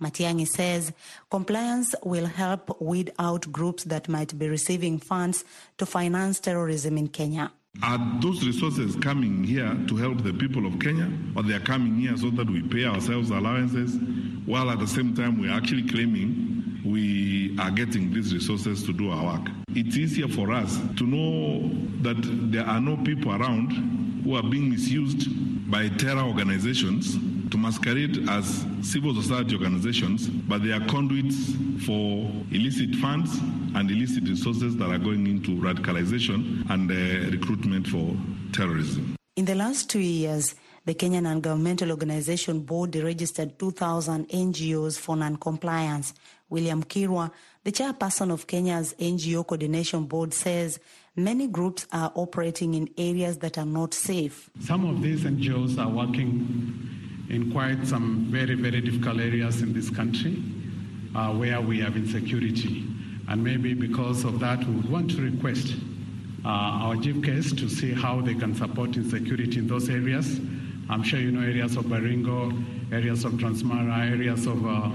Matiang'i 0.00 0.46
says 0.46 0.92
compliance 1.30 1.94
will 2.04 2.26
help 2.26 2.80
weed 2.80 3.12
out 3.18 3.50
groups 3.50 3.84
that 3.84 4.08
might 4.08 4.38
be 4.38 4.48
receiving 4.48 4.98
funds 4.98 5.44
to 5.78 5.86
finance 5.86 6.38
terrorism 6.40 6.98
in 6.98 7.08
Kenya. 7.08 7.50
Are 7.82 7.98
those 8.20 8.44
resources 8.44 8.96
coming 8.96 9.44
here 9.44 9.76
to 9.88 9.96
help 9.96 10.22
the 10.22 10.32
people 10.32 10.66
of 10.66 10.78
Kenya, 10.80 11.10
or 11.34 11.42
they 11.42 11.54
are 11.54 11.60
coming 11.60 11.98
here 11.98 12.16
so 12.16 12.30
that 12.30 12.48
we 12.48 12.62
pay 12.62 12.84
ourselves 12.86 13.30
allowances, 13.30 13.96
while 14.46 14.70
at 14.70 14.78
the 14.78 14.86
same 14.86 15.14
time 15.14 15.38
we 15.38 15.48
are 15.48 15.56
actually 15.56 15.86
claiming 15.86 16.80
we 16.84 17.54
are 17.58 17.70
getting 17.70 18.12
these 18.12 18.32
resources 18.32 18.82
to 18.84 18.92
do 18.92 19.10
our 19.10 19.38
work? 19.38 19.48
It's 19.70 19.96
easier 19.96 20.28
for 20.28 20.52
us 20.52 20.78
to 20.96 21.04
know 21.04 21.68
that 22.02 22.16
there 22.50 22.64
are 22.64 22.80
no 22.80 22.96
people 22.98 23.32
around 23.32 24.22
who 24.24 24.36
are 24.36 24.42
being 24.42 24.70
misused 24.70 25.28
by 25.70 25.88
terror 25.88 26.22
organizations 26.22 27.18
to 27.50 27.58
masquerade 27.58 28.28
as 28.28 28.64
civil 28.82 29.14
society 29.14 29.54
organizations, 29.54 30.28
but 30.28 30.62
they 30.62 30.72
are 30.72 30.84
conduits 30.86 31.52
for 31.84 32.30
illicit 32.50 32.94
funds 32.96 33.38
and 33.74 33.90
illicit 33.90 34.28
resources 34.28 34.76
that 34.76 34.90
are 34.90 34.98
going 34.98 35.26
into 35.26 35.50
radicalization 35.56 36.68
and 36.70 36.90
uh, 36.90 37.30
recruitment 37.30 37.86
for 37.86 38.16
terrorism. 38.52 39.16
In 39.36 39.44
the 39.44 39.54
last 39.54 39.90
two 39.90 40.00
years, 40.00 40.54
the 40.86 40.94
Kenyan 40.94 41.24
Non-Governmental 41.24 41.90
Organization 41.90 42.60
Board 42.60 42.94
registered 42.96 43.58
2,000 43.58 44.28
NGOs 44.28 44.98
for 44.98 45.16
non-compliance. 45.16 46.14
William 46.48 46.82
Kirwa, 46.84 47.32
the 47.64 47.72
chairperson 47.72 48.32
of 48.32 48.46
Kenya's 48.46 48.94
NGO 48.98 49.44
Coordination 49.44 50.04
Board, 50.04 50.32
says 50.32 50.78
many 51.16 51.48
groups 51.48 51.86
are 51.92 52.12
operating 52.14 52.74
in 52.74 52.88
areas 52.96 53.38
that 53.38 53.58
are 53.58 53.66
not 53.66 53.94
safe. 53.94 54.48
Some 54.60 54.84
of 54.84 55.02
these 55.02 55.24
NGOs 55.24 55.76
are 55.76 55.90
working 55.90 56.95
in 57.28 57.50
quite 57.52 57.86
some 57.86 58.26
very, 58.30 58.54
very 58.54 58.80
difficult 58.80 59.18
areas 59.18 59.62
in 59.62 59.72
this 59.72 59.90
country 59.90 60.42
uh, 61.14 61.32
where 61.32 61.60
we 61.60 61.80
have 61.80 61.96
insecurity. 61.96 62.84
And 63.28 63.42
maybe 63.42 63.74
because 63.74 64.24
of 64.24 64.38
that, 64.40 64.64
we 64.64 64.74
would 64.76 64.90
want 64.90 65.10
to 65.12 65.22
request 65.22 65.74
uh, 66.44 66.48
our 66.48 66.96
chief 66.96 67.22
case 67.24 67.52
to 67.52 67.68
see 67.68 67.92
how 67.92 68.20
they 68.20 68.34
can 68.34 68.54
support 68.54 68.96
insecurity 68.96 69.58
in 69.58 69.66
those 69.66 69.88
areas. 69.90 70.38
I'm 70.88 71.02
sure 71.02 71.18
you 71.18 71.32
know 71.32 71.40
areas 71.40 71.76
of 71.76 71.86
Baringo, 71.86 72.52
areas 72.92 73.24
of 73.24 73.32
Transmara, 73.32 74.08
areas 74.10 74.46
of 74.46 74.64
uh, 74.64 74.90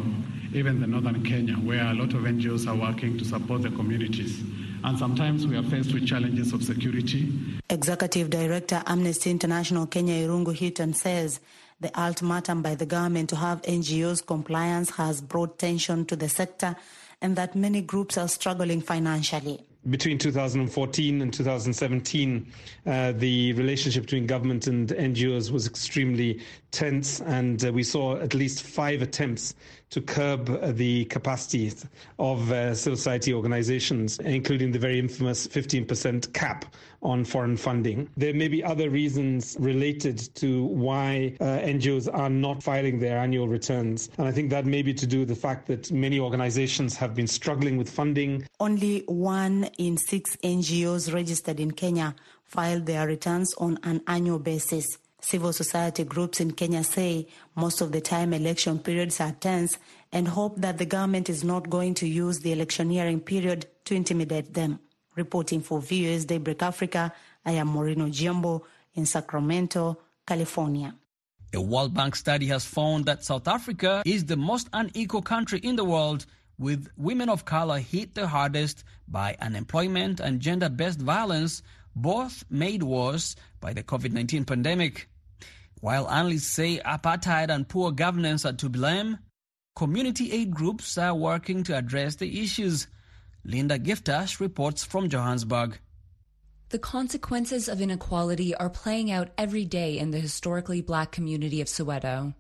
even 0.53 0.79
the 0.79 0.88
northern 0.88 1.23
Kenya, 1.23 1.55
where 1.55 1.83
a 1.83 1.93
lot 1.93 2.13
of 2.13 2.21
NGOs 2.21 2.67
are 2.67 2.75
working 2.75 3.17
to 3.17 3.25
support 3.25 3.63
the 3.63 3.69
communities. 3.71 4.41
And 4.83 4.97
sometimes 4.97 5.45
we 5.45 5.57
are 5.57 5.63
faced 5.63 5.93
with 5.93 6.07
challenges 6.07 6.53
of 6.53 6.63
security. 6.63 7.31
Executive 7.69 8.29
Director 8.29 8.81
Amnesty 8.85 9.29
International 9.29 9.85
Kenya 9.85 10.27
Irungu 10.27 10.57
Houghton 10.57 10.93
says 10.93 11.39
The 11.81 12.00
ultimatum 12.00 12.61
by 12.61 12.75
the 12.75 12.85
government 12.85 13.29
to 13.31 13.35
have 13.38 13.63
NGOs 13.63 14.23
compliance 14.23 14.91
has 14.91 15.19
brought 15.19 15.57
tension 15.57 16.05
to 16.05 16.15
the 16.15 16.29
sector 16.29 16.75
and 17.21 17.35
that 17.35 17.55
many 17.55 17.81
groups 17.81 18.19
are 18.19 18.27
struggling 18.27 18.81
financially. 18.81 19.65
Between 19.89 20.19
2014 20.19 21.21
and 21.23 21.33
2017, 21.33 22.53
uh, 22.85 23.13
the 23.13 23.53
relationship 23.53 24.03
between 24.03 24.27
government 24.27 24.67
and 24.67 24.89
NGOs 24.89 25.50
was 25.50 25.65
extremely 25.65 26.39
tense, 26.71 27.21
and 27.21 27.63
uh, 27.63 27.71
we 27.71 27.83
saw 27.83 28.17
at 28.17 28.33
least 28.33 28.63
five 28.63 29.01
attempts 29.01 29.55
to 29.91 30.01
curb 30.01 30.49
uh, 30.49 30.71
the 30.71 31.05
capacity 31.05 31.71
of 32.17 32.51
uh, 32.51 32.73
civil 32.73 32.97
society 32.97 33.33
organizations, 33.33 34.19
including 34.19 34.71
the 34.71 34.79
very 34.79 34.97
infamous 34.97 35.47
15% 35.47 36.33
cap 36.33 36.65
on 37.01 37.25
foreign 37.25 37.57
funding. 37.57 38.09
There 38.15 38.33
may 38.33 38.47
be 38.47 38.63
other 38.63 38.89
reasons 38.89 39.57
related 39.59 40.17
to 40.35 40.63
why 40.65 41.35
uh, 41.41 41.45
NGOs 41.45 42.09
are 42.13 42.29
not 42.29 42.63
filing 42.63 42.99
their 42.99 43.17
annual 43.17 43.47
returns. 43.47 44.09
And 44.17 44.27
I 44.27 44.31
think 44.31 44.49
that 44.51 44.65
may 44.65 44.81
be 44.81 44.93
to 44.93 45.07
do 45.07 45.19
with 45.19 45.29
the 45.29 45.35
fact 45.35 45.67
that 45.67 45.91
many 45.91 46.19
organizations 46.19 46.95
have 46.95 47.13
been 47.13 47.27
struggling 47.27 47.77
with 47.77 47.89
funding. 47.89 48.47
Only 48.59 49.03
one 49.07 49.65
in 49.77 49.97
six 49.97 50.37
NGOs 50.37 51.13
registered 51.13 51.59
in 51.59 51.71
Kenya 51.71 52.15
file 52.45 52.79
their 52.79 53.07
returns 53.07 53.53
on 53.57 53.79
an 53.83 54.01
annual 54.07 54.39
basis. 54.39 54.85
Civil 55.21 55.53
society 55.53 56.03
groups 56.03 56.39
in 56.39 56.51
Kenya 56.51 56.83
say 56.83 57.27
most 57.55 57.79
of 57.79 57.91
the 57.91 58.01
time 58.01 58.33
election 58.33 58.79
periods 58.79 59.21
are 59.21 59.31
tense 59.31 59.77
and 60.11 60.27
hope 60.27 60.57
that 60.57 60.77
the 60.77 60.85
government 60.85 61.29
is 61.29 61.43
not 61.43 61.69
going 61.69 61.93
to 61.95 62.07
use 62.07 62.39
the 62.39 62.51
electioneering 62.51 63.19
period 63.21 63.67
to 63.85 63.95
intimidate 63.95 64.53
them. 64.53 64.79
Reporting 65.15 65.61
for 65.61 65.79
VOA's 65.79 66.25
Daybreak 66.25 66.61
Africa, 66.63 67.13
I 67.45 67.53
am 67.53 67.67
Maureen 67.67 67.99
Ojambo 67.99 68.63
in 68.95 69.05
Sacramento, 69.05 69.97
California. 70.25 70.95
A 71.53 71.61
World 71.61 71.93
Bank 71.93 72.15
study 72.15 72.47
has 72.47 72.65
found 72.65 73.05
that 73.05 73.23
South 73.23 73.47
Africa 73.47 74.01
is 74.05 74.25
the 74.25 74.37
most 74.37 74.69
unequal 74.73 75.21
country 75.21 75.59
in 75.59 75.75
the 75.75 75.83
world, 75.83 76.25
with 76.57 76.87
women 76.97 77.27
of 77.29 77.43
color 77.45 77.79
hit 77.79 78.15
the 78.15 78.27
hardest 78.27 78.83
by 79.07 79.35
unemployment 79.39 80.19
and 80.19 80.39
gender 80.39 80.69
based 80.69 81.01
violence, 81.01 81.61
both 81.95 82.45
made 82.49 82.83
worse 82.83 83.35
by 83.59 83.73
the 83.73 83.83
COVID 83.83 84.13
19 84.13 84.45
pandemic. 84.45 85.09
While 85.81 86.07
analysts 86.11 86.45
say 86.45 86.79
apartheid 86.79 87.50
and 87.50 87.67
poor 87.67 87.91
governance 87.91 88.45
are 88.45 88.53
to 88.53 88.69
blame, 88.69 89.17
community 89.75 90.31
aid 90.31 90.51
groups 90.51 90.95
are 90.95 91.15
working 91.15 91.63
to 91.63 91.75
address 91.75 92.15
the 92.15 92.39
issues. 92.39 92.88
Linda 93.43 93.79
Givetash 93.79 94.39
reports 94.39 94.83
from 94.83 95.09
Johannesburg. 95.09 95.79
The 96.69 96.77
consequences 96.77 97.67
of 97.67 97.81
inequality 97.81 98.53
are 98.53 98.69
playing 98.69 99.09
out 99.09 99.31
every 99.39 99.65
day 99.65 99.97
in 99.97 100.11
the 100.11 100.19
historically 100.19 100.81
black 100.81 101.11
community 101.11 101.61
of 101.61 101.67
Soweto. 101.67 102.35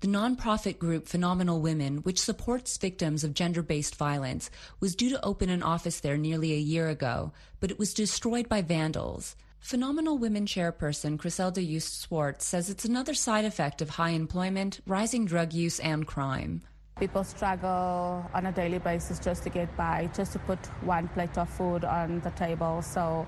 The 0.00 0.08
nonprofit 0.08 0.78
group 0.78 1.06
Phenomenal 1.06 1.60
Women, 1.60 1.98
which 1.98 2.20
supports 2.20 2.76
victims 2.76 3.22
of 3.22 3.34
gender 3.34 3.62
based 3.62 3.94
violence, 3.94 4.50
was 4.80 4.96
due 4.96 5.10
to 5.10 5.24
open 5.24 5.48
an 5.48 5.62
office 5.62 6.00
there 6.00 6.16
nearly 6.16 6.54
a 6.54 6.58
year 6.58 6.88
ago, 6.88 7.32
but 7.60 7.70
it 7.70 7.78
was 7.78 7.94
destroyed 7.94 8.48
by 8.48 8.62
vandals. 8.62 9.36
Phenomenal 9.60 10.16
Women 10.16 10.46
chairperson 10.46 11.18
Criselda 11.18 11.62
Eust 11.62 12.00
Swartz 12.00 12.46
says 12.46 12.70
it's 12.70 12.86
another 12.86 13.14
side 13.14 13.44
effect 13.44 13.82
of 13.82 13.90
high 13.90 14.10
employment, 14.10 14.80
rising 14.86 15.26
drug 15.26 15.52
use, 15.52 15.78
and 15.80 16.06
crime. 16.06 16.62
People 16.98 17.22
struggle 17.22 18.28
on 18.34 18.46
a 18.46 18.52
daily 18.52 18.78
basis 18.78 19.18
just 19.18 19.42
to 19.44 19.50
get 19.50 19.74
by, 19.76 20.10
just 20.14 20.32
to 20.32 20.38
put 20.40 20.58
one 20.82 21.08
plate 21.08 21.36
of 21.36 21.48
food 21.48 21.84
on 21.84 22.20
the 22.20 22.30
table. 22.30 22.82
So 22.82 23.26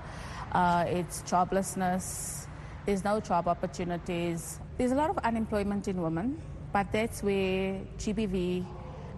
uh, 0.51 0.85
it's 0.87 1.21
joblessness, 1.21 2.47
there's 2.85 3.03
no 3.03 3.19
job 3.19 3.47
opportunities. 3.47 4.59
There's 4.77 4.91
a 4.91 4.95
lot 4.95 5.11
of 5.11 5.19
unemployment 5.19 5.87
in 5.87 6.01
women, 6.01 6.41
but 6.73 6.91
that's 6.91 7.23
where 7.23 7.79
GBV 7.99 8.65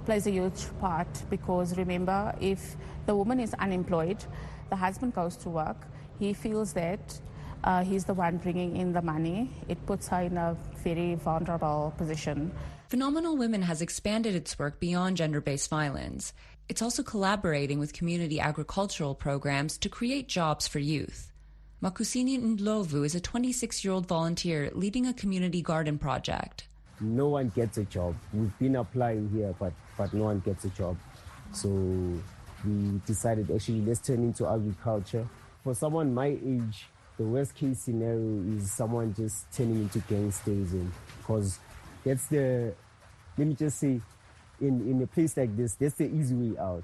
plays 0.05 0.27
a 0.27 0.31
huge 0.31 0.67
part 0.79 1.07
because 1.29 1.77
remember, 1.77 2.35
if 2.39 2.75
the 3.07 3.15
woman 3.15 3.39
is 3.39 3.53
unemployed, 3.55 4.23
the 4.69 4.75
husband 4.75 5.13
goes 5.15 5.35
to 5.37 5.49
work, 5.49 5.87
he 6.19 6.33
feels 6.33 6.73
that 6.73 7.19
uh, 7.63 7.83
he's 7.83 8.05
the 8.05 8.13
one 8.13 8.37
bringing 8.37 8.77
in 8.77 8.93
the 8.93 9.01
money. 9.01 9.49
It 9.67 9.83
puts 9.85 10.07
her 10.09 10.21
in 10.21 10.37
a 10.37 10.55
very 10.83 11.15
vulnerable 11.15 11.93
position. 11.97 12.51
Phenomenal 12.89 13.35
Women 13.35 13.63
has 13.63 13.81
expanded 13.81 14.35
its 14.35 14.57
work 14.59 14.79
beyond 14.79 15.17
gender 15.17 15.41
based 15.41 15.69
violence. 15.69 16.33
It's 16.69 16.81
also 16.81 17.03
collaborating 17.03 17.79
with 17.79 17.93
community 17.93 18.39
agricultural 18.39 19.15
programs 19.15 19.77
to 19.79 19.89
create 19.89 20.27
jobs 20.27 20.67
for 20.67 20.79
youth. 20.79 21.31
Makusini 21.81 22.39
Ndlovu 22.39 23.05
is 23.05 23.15
a 23.15 23.19
26 23.19 23.83
year 23.83 23.93
old 23.93 24.07
volunteer 24.07 24.71
leading 24.73 25.05
a 25.05 25.13
community 25.13 25.61
garden 25.61 25.97
project. 25.97 26.67
No 27.01 27.27
one 27.27 27.51
gets 27.55 27.77
a 27.77 27.83
job. 27.83 28.15
We've 28.33 28.57
been 28.57 28.77
applying 28.77 29.29
here, 29.29 29.53
but, 29.59 29.73
but 29.97 30.13
no 30.13 30.25
one 30.25 30.39
gets 30.39 30.65
a 30.65 30.69
job. 30.69 30.97
So 31.51 31.69
we 32.65 33.01
decided 33.05 33.51
actually 33.51 33.81
let's 33.81 33.99
turn 33.99 34.23
into 34.23 34.47
agriculture 34.47 35.27
for 35.65 35.73
someone 35.73 36.13
my 36.13 36.27
age, 36.27 36.85
the 37.17 37.23
worst 37.23 37.55
case 37.55 37.79
scenario 37.79 38.55
is 38.55 38.71
someone 38.71 39.15
just 39.15 39.51
turning 39.51 39.81
into 39.81 39.97
gangsters, 40.01 40.73
and 40.73 40.91
because 41.17 41.57
that's 42.05 42.27
the, 42.27 42.71
let 43.35 43.47
me 43.47 43.55
just 43.55 43.79
say, 43.79 43.99
in 44.61 44.87
in 44.87 45.01
a 45.01 45.07
place 45.07 45.35
like 45.35 45.57
this, 45.57 45.73
that's 45.73 45.95
the 45.95 46.05
easy 46.05 46.35
way 46.35 46.57
out. 46.59 46.83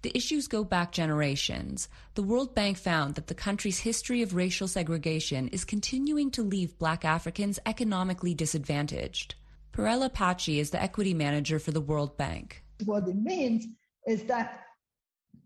The 0.00 0.16
issues 0.16 0.48
go 0.48 0.64
back 0.64 0.92
generations. 0.92 1.90
The 2.14 2.22
World 2.22 2.54
Bank 2.54 2.78
found 2.78 3.16
that 3.16 3.26
the 3.26 3.34
country's 3.34 3.80
history 3.80 4.22
of 4.22 4.34
racial 4.34 4.66
segregation 4.66 5.48
is 5.48 5.66
continuing 5.66 6.30
to 6.32 6.42
leave 6.42 6.78
black 6.78 7.04
Africans 7.04 7.58
economically 7.66 8.34
disadvantaged. 8.34 9.34
Perella 9.74 10.10
Pachi 10.10 10.58
is 10.58 10.70
the 10.70 10.82
equity 10.82 11.12
manager 11.12 11.58
for 11.58 11.70
the 11.70 11.82
World 11.82 12.16
Bank. 12.16 12.64
What 12.86 13.06
it 13.06 13.14
means 13.14 13.66
is 14.08 14.24
that 14.24 14.64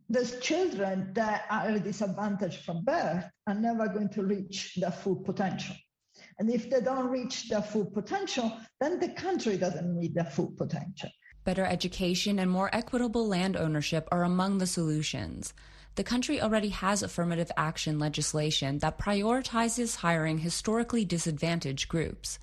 those 0.09 0.38
children 0.40 1.11
that 1.14 1.45
are 1.51 1.79
disadvantaged 1.79 2.64
from 2.64 2.85
birth 2.85 3.25
are 3.47 3.55
never 3.55 3.88
going 3.88 4.09
to 4.11 4.23
reach 4.23 4.75
their 4.77 4.92
full 4.92 5.16
potential. 5.16 5.75
And 6.38 6.51
if 6.51 6.71
they 6.71 6.81
don't 6.81 7.09
reach 7.09 7.49
their 7.49 7.62
full 7.62 7.87
potential, 7.87 8.53
then 8.81 9.01
the 9.01 9.09
country 9.09 9.57
doesn't 9.57 9.99
meet 9.99 10.14
their 10.14 10.25
full 10.25 10.53
potential. 10.57 11.11
Better 11.45 11.64
education 11.64 12.38
and 12.38 12.51
more 12.51 12.75
equitable 12.75 13.27
land 13.27 13.57
ownership 13.57 14.09
are 14.12 14.23
among 14.23 14.59
the 14.59 14.66
solutions. 14.66 15.55
The 15.95 16.05
country 16.05 16.40
already 16.40 16.69
has 16.69 17.03
affirmative 17.03 17.51
action 17.57 17.99
legislation 17.99 18.79
that 18.79 18.99
prioritizes 18.99 19.97
hiring 19.97 20.38
historically 20.38 21.05
disadvantaged 21.05 21.88
groups. 21.88 22.38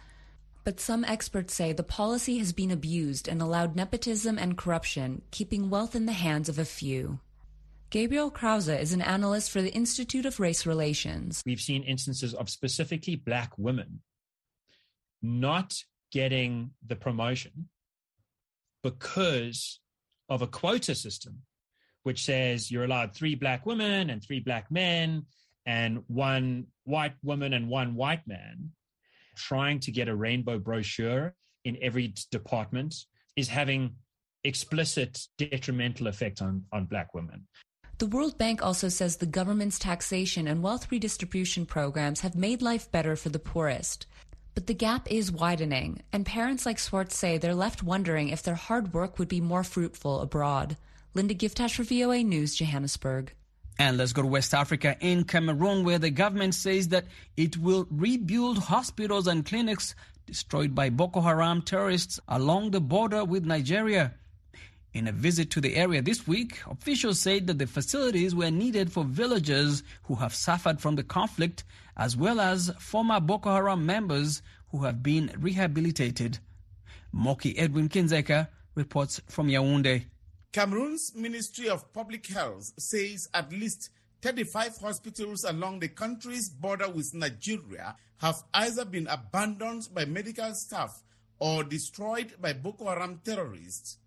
But 0.63 0.79
some 0.79 1.03
experts 1.05 1.53
say 1.53 1.71
the 1.71 1.83
policy 1.83 2.39
has 2.39 2.51
been 2.51 2.71
abused 2.71 3.27
and 3.27 3.41
allowed 3.41 3.75
nepotism 3.75 4.39
and 4.39 4.57
corruption, 4.57 5.21
keeping 5.31 5.69
wealth 5.69 5.95
in 5.95 6.05
the 6.05 6.13
hands 6.13 6.49
of 6.49 6.57
a 6.57 6.65
few. 6.65 7.19
Gabriel 7.93 8.31
Crouse 8.31 8.69
is 8.69 8.91
an 8.91 9.03
analyst 9.03 9.51
for 9.51 9.61
the 9.61 9.69
Institute 9.69 10.25
of 10.25 10.39
Race 10.39 10.65
Relations. 10.65 11.43
We've 11.45 11.61
seen 11.61 11.83
instances 11.83 12.33
of 12.33 12.49
specifically 12.49 13.15
black 13.15 13.55
women 13.55 14.01
not 15.21 15.75
getting 16.11 16.71
the 16.83 16.95
promotion 16.95 17.69
because 18.81 19.79
of 20.27 20.41
a 20.41 20.47
quota 20.47 20.95
system, 20.95 21.43
which 22.01 22.23
says 22.25 22.71
you're 22.71 22.85
allowed 22.85 23.13
three 23.13 23.35
black 23.35 23.63
women 23.67 24.09
and 24.09 24.23
three 24.23 24.39
black 24.39 24.71
men 24.71 25.27
and 25.67 26.01
one 26.07 26.65
white 26.85 27.13
woman 27.21 27.53
and 27.53 27.69
one 27.69 27.93
white 27.93 28.27
man. 28.27 28.71
Trying 29.37 29.81
to 29.81 29.91
get 29.91 30.07
a 30.07 30.15
rainbow 30.15 30.57
brochure 30.57 31.35
in 31.63 31.77
every 31.79 32.15
department 32.31 32.95
is 33.35 33.49
having 33.49 33.97
explicit 34.43 35.27
detrimental 35.37 36.07
effect 36.07 36.41
on, 36.41 36.63
on 36.71 36.85
black 36.85 37.13
women. 37.13 37.45
The 38.03 38.17
World 38.17 38.37
Bank 38.37 38.61
also 38.61 38.89
says 38.89 39.15
the 39.15 39.25
government's 39.25 39.79
taxation 39.79 40.45
and 40.45 40.61
wealth 40.61 40.91
redistribution 40.91 41.65
programs 41.65 42.19
have 42.19 42.35
made 42.35 42.61
life 42.61 42.91
better 42.91 43.15
for 43.15 43.29
the 43.29 43.39
poorest. 43.39 44.07
But 44.55 44.67
the 44.67 44.73
gap 44.73 45.09
is 45.09 45.31
widening, 45.31 46.01
and 46.11 46.25
parents 46.25 46.65
like 46.65 46.79
Swartz 46.79 47.15
say 47.15 47.37
they're 47.37 47.55
left 47.55 47.81
wondering 47.81 48.27
if 48.27 48.43
their 48.43 48.55
hard 48.55 48.93
work 48.93 49.17
would 49.19 49.29
be 49.29 49.39
more 49.39 49.63
fruitful 49.63 50.19
abroad. 50.19 50.75
Linda 51.13 51.33
Givetash 51.33 51.75
for 51.75 51.83
VOA 51.83 52.25
News, 52.25 52.55
Johannesburg. 52.55 53.31
And 53.79 53.95
let's 53.95 54.11
go 54.11 54.21
to 54.21 54.27
West 54.27 54.53
Africa 54.53 54.97
in 54.99 55.23
Cameroon, 55.23 55.85
where 55.85 55.97
the 55.97 56.09
government 56.09 56.55
says 56.55 56.89
that 56.89 57.05
it 57.37 57.55
will 57.55 57.87
rebuild 57.89 58.57
hospitals 58.57 59.27
and 59.27 59.45
clinics 59.45 59.95
destroyed 60.25 60.75
by 60.75 60.89
Boko 60.89 61.21
Haram 61.21 61.61
terrorists 61.61 62.19
along 62.27 62.71
the 62.71 62.81
border 62.81 63.23
with 63.23 63.45
Nigeria. 63.45 64.13
In 64.93 65.07
a 65.07 65.11
visit 65.11 65.49
to 65.51 65.61
the 65.61 65.75
area 65.75 66.03
this 66.03 66.27
week, 66.27 66.61
officials 66.69 67.19
said 67.19 67.47
that 67.47 67.57
the 67.57 67.65
facilities 67.65 68.35
were 68.35 68.51
needed 68.51 68.91
for 68.91 69.03
villagers 69.03 69.81
who 70.03 70.13
have 70.15 70.35
suffered 70.35 70.79
from 70.79 70.95
the 70.95 71.03
conflict, 71.03 71.63
as 71.97 72.15
well 72.15 72.39
as 72.39 72.69
former 72.79 73.19
Boko 73.19 73.51
Haram 73.51 73.87
members 73.87 74.43
who 74.69 74.83
have 74.83 75.01
been 75.01 75.31
rehabilitated. 75.39 76.37
Moki 77.11 77.57
Edwin 77.57 77.89
Kinzeka 77.89 78.49
reports 78.75 79.19
from 79.27 79.47
Yaoundé. 79.47 80.05
Cameroon's 80.51 81.15
Ministry 81.15 81.69
of 81.69 81.91
Public 81.91 82.27
Health 82.27 82.73
says 82.77 83.27
at 83.33 83.51
least 83.51 83.89
35 84.21 84.77
hospitals 84.77 85.43
along 85.43 85.79
the 85.79 85.87
country's 85.87 86.49
border 86.49 86.87
with 86.87 87.15
Nigeria 87.15 87.95
have 88.17 88.43
either 88.53 88.85
been 88.85 89.07
abandoned 89.07 89.89
by 89.91 90.05
medical 90.05 90.53
staff 90.53 91.01
or 91.39 91.63
destroyed 91.63 92.33
by 92.39 92.53
Boko 92.53 92.85
Haram 92.85 93.19
terrorists. 93.25 93.97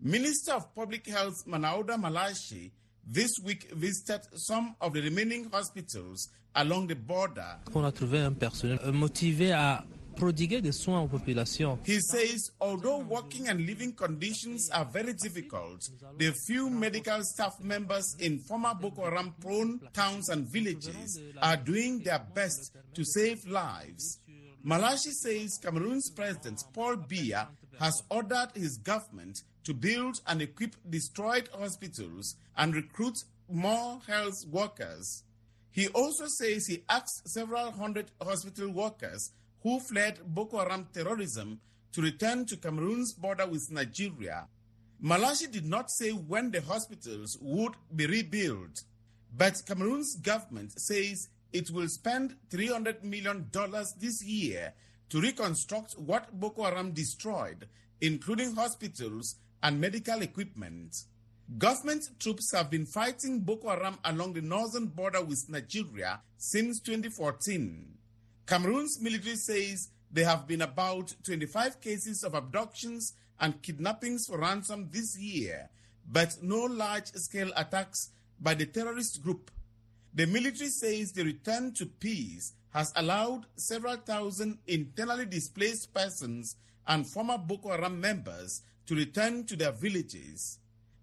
Minister 0.00 0.52
of 0.54 0.72
Public 0.76 1.08
Health 1.08 1.44
Manaouda 1.46 1.96
Malachie 1.96 2.70
this 3.04 3.30
week 3.42 3.68
visited 3.72 4.20
some 4.34 4.76
of 4.80 4.92
the 4.92 5.00
remaining 5.00 5.50
hospitals 5.50 6.28
along 6.54 6.86
the 6.86 6.94
border. 6.94 7.56
On 7.74 7.84
a 7.84 7.90
trouvé 7.90 8.20
un 8.20 8.32
personnel 8.32 8.78
euh, 8.84 8.92
motivé 8.92 9.50
à 9.52 9.84
prodiguer 10.14 10.60
des 10.60 10.70
soins 10.70 11.00
aux 11.00 11.08
populations. 11.08 11.80
He 11.84 11.98
says 12.00 12.52
although 12.60 12.98
working 12.98 13.48
and 13.48 13.66
living 13.66 13.92
conditions 13.92 14.70
are 14.72 14.84
very 14.84 15.14
difficult, 15.14 15.80
the 16.16 16.32
few 16.46 16.70
medical 16.70 17.20
staff 17.24 17.58
members 17.60 18.14
in 18.20 18.38
former 18.38 18.74
Boko 18.80 19.02
Haram 19.04 19.34
prone 19.40 19.80
towns 19.92 20.28
and 20.28 20.46
villages 20.46 21.20
are 21.42 21.56
doing 21.56 22.00
their 22.04 22.20
best 22.34 22.72
to 22.94 23.04
save 23.04 23.44
lives. 23.48 24.20
Malachie 24.64 25.12
says 25.12 25.58
Cameroon's 25.60 26.10
President 26.10 26.62
Paul 26.72 26.96
Biya 26.96 27.48
has 27.80 28.00
ordered 28.10 28.50
his 28.54 28.78
government 28.78 29.42
to 29.68 29.74
build 29.74 30.22
and 30.26 30.40
equip 30.40 30.74
destroyed 30.88 31.46
hospitals 31.54 32.36
and 32.56 32.74
recruit 32.74 33.18
more 33.50 34.00
health 34.06 34.46
workers. 34.50 35.24
He 35.70 35.88
also 35.88 36.24
says 36.26 36.66
he 36.66 36.84
asked 36.88 37.28
several 37.28 37.70
hundred 37.72 38.10
hospital 38.18 38.70
workers 38.70 39.30
who 39.62 39.78
fled 39.78 40.20
Boko 40.24 40.60
Haram 40.60 40.88
terrorism 40.94 41.60
to 41.92 42.00
return 42.00 42.46
to 42.46 42.56
Cameroon's 42.56 43.12
border 43.12 43.46
with 43.46 43.70
Nigeria. 43.70 44.46
Malachie 45.04 45.52
did 45.52 45.66
not 45.66 45.90
say 45.90 46.12
when 46.12 46.50
the 46.50 46.62
hospitals 46.62 47.36
would 47.42 47.74
be 47.94 48.06
rebuilt, 48.06 48.84
but 49.36 49.62
Cameroon's 49.66 50.16
government 50.16 50.72
says 50.80 51.28
it 51.52 51.70
will 51.70 51.88
spend 51.88 52.36
$300 52.48 53.04
million 53.04 53.50
this 54.00 54.24
year 54.24 54.72
to 55.10 55.20
reconstruct 55.20 55.92
what 55.98 56.32
Boko 56.40 56.62
Haram 56.62 56.92
destroyed, 56.92 57.68
including 58.00 58.54
hospitals 58.54 59.36
and 59.62 59.80
medical 59.80 60.22
equipment. 60.22 61.04
Government 61.56 62.10
troops 62.18 62.52
have 62.52 62.70
been 62.70 62.84
fighting 62.84 63.40
Boko 63.40 63.70
Haram 63.70 63.98
along 64.04 64.34
the 64.34 64.42
northern 64.42 64.86
border 64.86 65.24
with 65.24 65.48
Nigeria 65.48 66.20
since 66.36 66.80
2014. 66.80 67.86
Cameroon's 68.46 69.00
military 69.00 69.36
says 69.36 69.88
there 70.10 70.26
have 70.26 70.46
been 70.46 70.62
about 70.62 71.14
25 71.24 71.80
cases 71.80 72.22
of 72.22 72.34
abductions 72.34 73.14
and 73.40 73.62
kidnappings 73.62 74.26
for 74.26 74.38
ransom 74.38 74.88
this 74.90 75.18
year, 75.18 75.70
but 76.10 76.36
no 76.42 76.64
large 76.64 77.06
scale 77.14 77.50
attacks 77.56 78.10
by 78.40 78.54
the 78.54 78.66
terrorist 78.66 79.22
group. 79.22 79.50
The 80.14 80.26
military 80.26 80.70
says 80.70 81.12
the 81.12 81.24
return 81.24 81.72
to 81.74 81.86
peace 81.86 82.52
has 82.72 82.92
allowed 82.96 83.46
several 83.56 83.96
thousand 83.96 84.58
internally 84.66 85.26
displaced 85.26 85.92
persons 85.94 86.56
and 86.86 87.06
former 87.06 87.38
Boko 87.38 87.70
Haram 87.70 88.00
members 88.00 88.62
to 88.88 88.94
return 88.94 89.44
to 89.44 89.54
their 89.56 89.72
villages. 89.72 90.58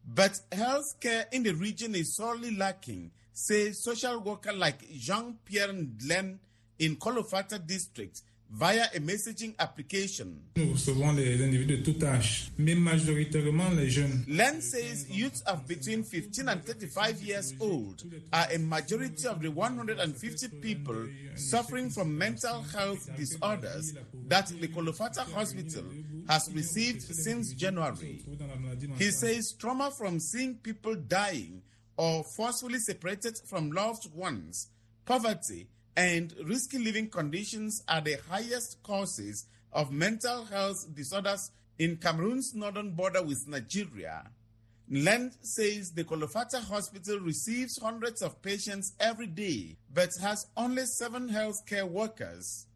But 0.08 0.40
health 0.52 1.00
care 1.00 1.26
in 1.32 1.44
the 1.44 1.54
region 1.54 1.96
is 1.96 2.16
sorely 2.16 2.56
lacking, 2.56 3.12
say 3.34 3.72
social 3.72 4.20
worker 4.20 4.54
like 4.54 4.88
Jean-Pierre 4.92 5.70
Ndlen 5.70 6.38
in 6.80 6.96
Kolofata 6.98 7.66
district 7.66 8.22
via 8.52 8.86
a 8.96 9.00
messaging 9.00 9.54
application. 9.60 10.28
Nous 10.56 10.72
recevons 10.74 11.12
les 11.14 11.42
individus 11.44 11.78
de 11.78 11.84
tout 11.84 12.04
âge, 12.04 12.52
mais 12.58 12.76
majoritairement 12.76 13.70
les 13.72 13.90
jeunes. 13.90 14.24
Len 14.28 14.62
says 14.62 15.08
youths 15.10 15.42
of 15.48 15.68
between 15.68 16.04
15 16.04 16.48
and 16.50 16.64
35 16.64 17.22
years 17.24 17.54
old 17.60 18.04
are 18.32 18.48
a 18.54 18.60
majority 18.60 19.28
of 19.28 19.42
the 19.42 19.50
150 19.50 20.48
people 20.62 21.08
suffering 21.36 21.90
from 21.90 22.16
mental 22.18 22.62
health 22.74 23.10
disorders 23.18 23.94
that 24.28 24.48
the 24.62 24.68
Kolofata 24.68 25.26
hospital 25.34 25.84
has 26.28 26.50
received 26.54 27.02
since 27.02 27.54
January. 27.54 28.24
He 28.98 29.12
says 29.12 29.54
trauma 29.54 29.92
from 29.92 30.20
seeing 30.20 30.56
people 30.56 30.96
dying 30.96 31.62
or 31.98 32.24
forcefully 32.24 32.80
separated 32.80 33.38
from 33.46 33.72
loved 33.72 34.14
ones, 34.14 34.70
poverty, 35.06 35.68
and 35.96 36.34
risky 36.44 36.78
living 36.78 37.10
conditions 37.10 37.84
are 37.88 38.02
the 38.02 38.18
highest 38.30 38.82
causes 38.84 39.46
of 39.72 39.92
mental 39.92 40.46
health 40.46 40.88
disorders 40.94 41.52
in 41.80 41.98
Cameroon's 41.98 42.54
northern 42.54 42.92
border 42.92 43.22
with 43.24 43.48
Nigeria. 43.48 44.30
Lend 44.90 45.34
says 45.42 45.92
the 45.92 46.04
Kolofata 46.04 46.64
hospital 46.64 47.20
receives 47.20 47.80
hundreds 47.82 48.22
of 48.22 48.42
patients 48.42 48.94
every 49.00 49.26
day, 49.28 49.78
but 49.94 50.10
has 50.22 50.46
only 50.56 50.86
seven 50.86 51.28
healthcare 51.30 51.90
workers. 51.90 52.68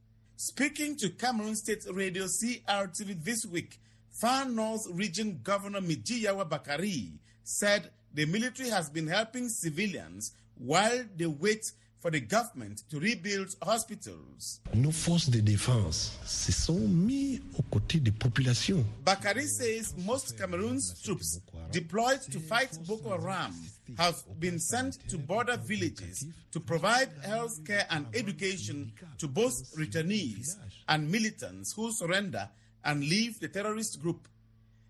Speaking 0.42 0.96
to 1.00 1.10
Cameroon 1.10 1.54
State 1.54 1.84
Radio 1.92 2.24
CRTV 2.24 3.22
this 3.26 3.46
week, 3.46 3.78
Far 4.22 4.46
North 4.46 4.88
Region 4.90 5.42
Governor 5.44 5.82
Midjiyawa 5.82 6.48
Bakari 6.48 7.12
said 7.44 7.90
the 8.14 8.24
military 8.26 8.70
has 8.70 8.90
been 8.90 9.08
helping 9.08 9.50
civilians 9.50 10.32
while 10.58 11.04
they 11.18 11.26
wait 11.26 11.70
for 12.00 12.12
the 12.12 12.20
government 12.22 12.84
to 12.90 13.00
rebuild 13.00 13.56
hospitals. 13.62 14.62
Nos 14.74 14.92
forces 14.92 15.30
de 15.30 15.42
défense 15.42 16.18
se 16.26 16.52
sont 16.52 16.88
mis 16.88 17.42
aux 17.58 17.64
côtés 17.64 18.00
des 18.00 18.12
populations. 18.12 18.86
Bakari 19.04 19.48
says 19.48 19.94
most 19.98 20.38
Cameroon's 20.38 21.02
troops 21.02 21.40
deployed 21.72 22.22
to 22.32 22.40
fight 22.40 22.78
Boko 22.88 23.10
Haram 23.10 23.54
have 23.98 24.16
been 24.40 24.60
sent 24.60 24.98
to 25.10 25.18
border 25.18 25.58
villages 25.58 26.26
to 26.52 26.60
provide 26.60 27.10
health 27.24 27.64
care 27.66 27.86
and 27.90 28.06
education 28.14 28.92
to 29.18 29.28
both 29.28 29.54
returnees 29.78 30.56
and 30.88 31.12
militants 31.12 31.74
who 31.76 31.92
surrender 31.92 32.48
and 32.86 33.02
leave 33.02 33.40
the 33.40 33.48
terrorist 33.48 34.02
group. 34.02 34.28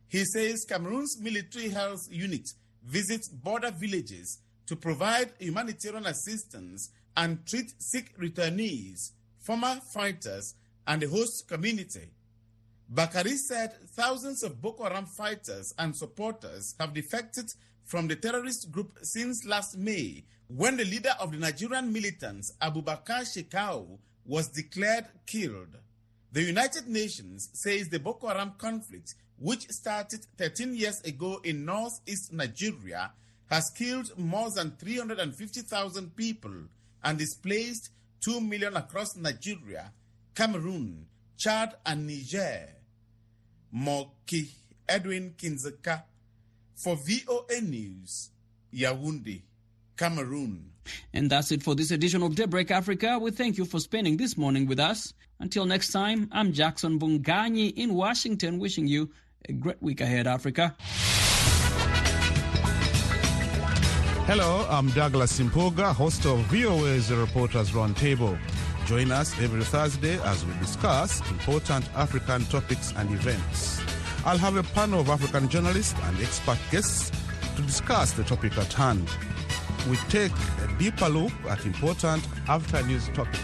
He 0.09 0.25
says 0.25 0.65
Cameroon's 0.67 1.19
military 1.19 1.69
health 1.69 2.07
unit 2.11 2.49
visits 2.85 3.27
border 3.29 3.71
villages 3.71 4.39
to 4.67 4.75
provide 4.75 5.31
humanitarian 5.39 6.05
assistance 6.05 6.91
and 7.19 7.45
treat 7.45 7.73
sick 7.81 8.17
returnees, 8.17 9.11
former 9.39 9.75
fighters, 9.93 10.55
and 10.87 11.01
the 11.01 11.07
host 11.09 11.49
community. 11.49 12.07
Bakari 12.87 13.35
said 13.35 13.73
thousands 13.89 14.41
of 14.41 14.61
Boko 14.61 14.85
Haram 14.85 15.05
fighters 15.05 15.73
and 15.77 15.93
supporters 15.93 16.75
have 16.79 16.93
defected 16.93 17.53
from 17.83 18.07
the 18.07 18.15
terrorist 18.15 18.71
group 18.71 18.97
since 19.01 19.45
last 19.45 19.77
May, 19.77 20.23
when 20.47 20.77
the 20.77 20.85
leader 20.85 21.11
of 21.19 21.33
the 21.33 21.37
Nigerian 21.37 21.91
militants, 21.91 22.53
Abubakar 22.61 23.23
Shekau, 23.27 23.99
was 24.25 24.47
declared 24.47 25.05
killed. 25.25 25.75
The 26.31 26.43
United 26.43 26.87
Nations 26.87 27.49
says 27.51 27.89
the 27.89 27.99
Boko 27.99 28.29
Haram 28.29 28.53
conflict, 28.57 29.15
which 29.37 29.69
started 29.71 30.25
13 30.37 30.73
years 30.73 31.01
ago 31.01 31.41
in 31.43 31.65
northeast 31.65 32.31
Nigeria, 32.31 33.11
has 33.49 33.71
killed 33.71 34.17
more 34.17 34.49
than 34.51 34.71
350,000 34.79 36.15
people 36.15 36.53
and 37.03 37.17
displaced 37.17 37.89
2 38.21 38.41
million 38.41 38.75
across 38.75 39.15
Nigeria, 39.15 39.91
Cameroon, 40.35 41.05
Chad, 41.37 41.75
and 41.85 42.05
Niger. 42.07 42.69
Moki 43.71 44.49
Edwin 44.87 45.33
Kinzeka 45.37 46.03
for 46.75 46.95
VOA 46.95 47.61
News, 47.61 48.31
Yaoundé, 48.73 49.41
Cameroon. 49.95 50.71
And 51.13 51.29
that's 51.29 51.51
it 51.51 51.61
for 51.61 51.75
this 51.75 51.91
edition 51.91 52.23
of 52.23 52.35
Daybreak 52.35 52.71
Africa. 52.71 53.19
We 53.19 53.31
thank 53.31 53.57
you 53.57 53.65
for 53.65 53.79
spending 53.79 54.17
this 54.17 54.37
morning 54.37 54.65
with 54.65 54.79
us. 54.79 55.13
Until 55.39 55.65
next 55.65 55.91
time, 55.91 56.29
I'm 56.31 56.51
Jackson 56.51 56.99
Mvunganyi 56.99 57.73
in 57.75 57.93
Washington, 57.93 58.57
wishing 58.57 58.87
you 58.87 59.11
a 59.47 59.53
great 59.53 59.81
week 59.81 60.01
ahead, 60.01 60.25
Africa. 60.25 60.75
Hello, 64.29 64.63
I'm 64.69 64.91
Douglas 64.91 65.39
Mpuga, 65.39 65.91
host 65.91 66.23
of 66.27 66.37
VOA's 66.51 67.11
Reporters 67.11 67.71
Roundtable. 67.71 68.37
Join 68.85 69.11
us 69.11 69.33
every 69.41 69.63
Thursday 69.63 70.21
as 70.21 70.45
we 70.45 70.53
discuss 70.59 71.19
important 71.31 71.89
African 71.95 72.45
topics 72.45 72.93
and 72.95 73.09
events. 73.09 73.81
I'll 74.25 74.37
have 74.37 74.55
a 74.55 74.61
panel 74.61 74.99
of 74.99 75.09
African 75.09 75.49
journalists 75.49 75.95
and 76.03 76.19
expert 76.21 76.59
guests 76.69 77.11
to 77.55 77.63
discuss 77.63 78.11
the 78.11 78.23
topic 78.23 78.55
at 78.59 78.71
hand. 78.71 79.09
We 79.89 79.97
take 80.09 80.31
a 80.31 80.77
deeper 80.77 81.09
look 81.09 81.33
at 81.49 81.65
important 81.65 82.23
African 82.47 82.87
news 82.89 83.09
topics. 83.15 83.41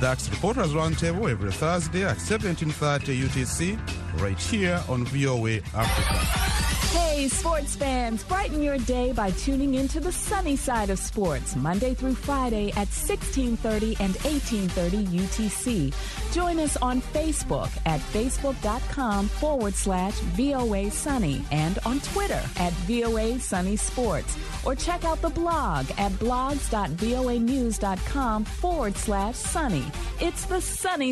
That's 0.00 0.28
Reporters 0.28 0.72
Roundtable 0.72 1.30
every 1.30 1.52
Thursday 1.52 2.04
at 2.04 2.16
17:30 2.16 3.14
UTC, 3.14 3.78
right 4.18 4.38
here 4.38 4.80
on 4.88 5.04
VOA 5.06 5.56
Africa. 5.74 6.60
Hey, 6.90 7.28
sports 7.28 7.76
fans, 7.76 8.24
brighten 8.24 8.60
your 8.62 8.78
day 8.78 9.12
by 9.12 9.30
tuning 9.32 9.74
into 9.74 10.00
the 10.00 10.10
sunny 10.10 10.56
side 10.56 10.88
of 10.90 10.98
sports 10.98 11.54
Monday 11.54 11.94
through 11.94 12.16
Friday 12.16 12.70
at 12.70 12.88
1630 12.88 13.96
and 14.00 14.16
1830 14.24 15.04
UTC. 15.06 15.94
Join 16.32 16.58
us 16.58 16.76
on 16.78 17.00
Facebook 17.00 17.70
at 17.86 18.00
facebook.com 18.00 19.28
forward 19.28 19.74
slash 19.74 20.14
VOA 20.34 20.90
Sunny 20.90 21.44
and 21.52 21.78
on 21.84 22.00
Twitter 22.00 22.42
at 22.56 22.72
VOA 22.88 23.38
Sunny 23.38 23.76
Sports. 23.76 24.36
Or 24.64 24.74
check 24.74 25.04
out 25.04 25.22
the 25.22 25.30
blog 25.30 25.86
at 25.98 26.10
blogs.voanews.com 26.12 28.44
forward 28.44 28.96
slash 28.96 29.36
sunny. 29.36 29.84
It's 30.20 30.46
the 30.46 30.60
sunny 30.60 31.08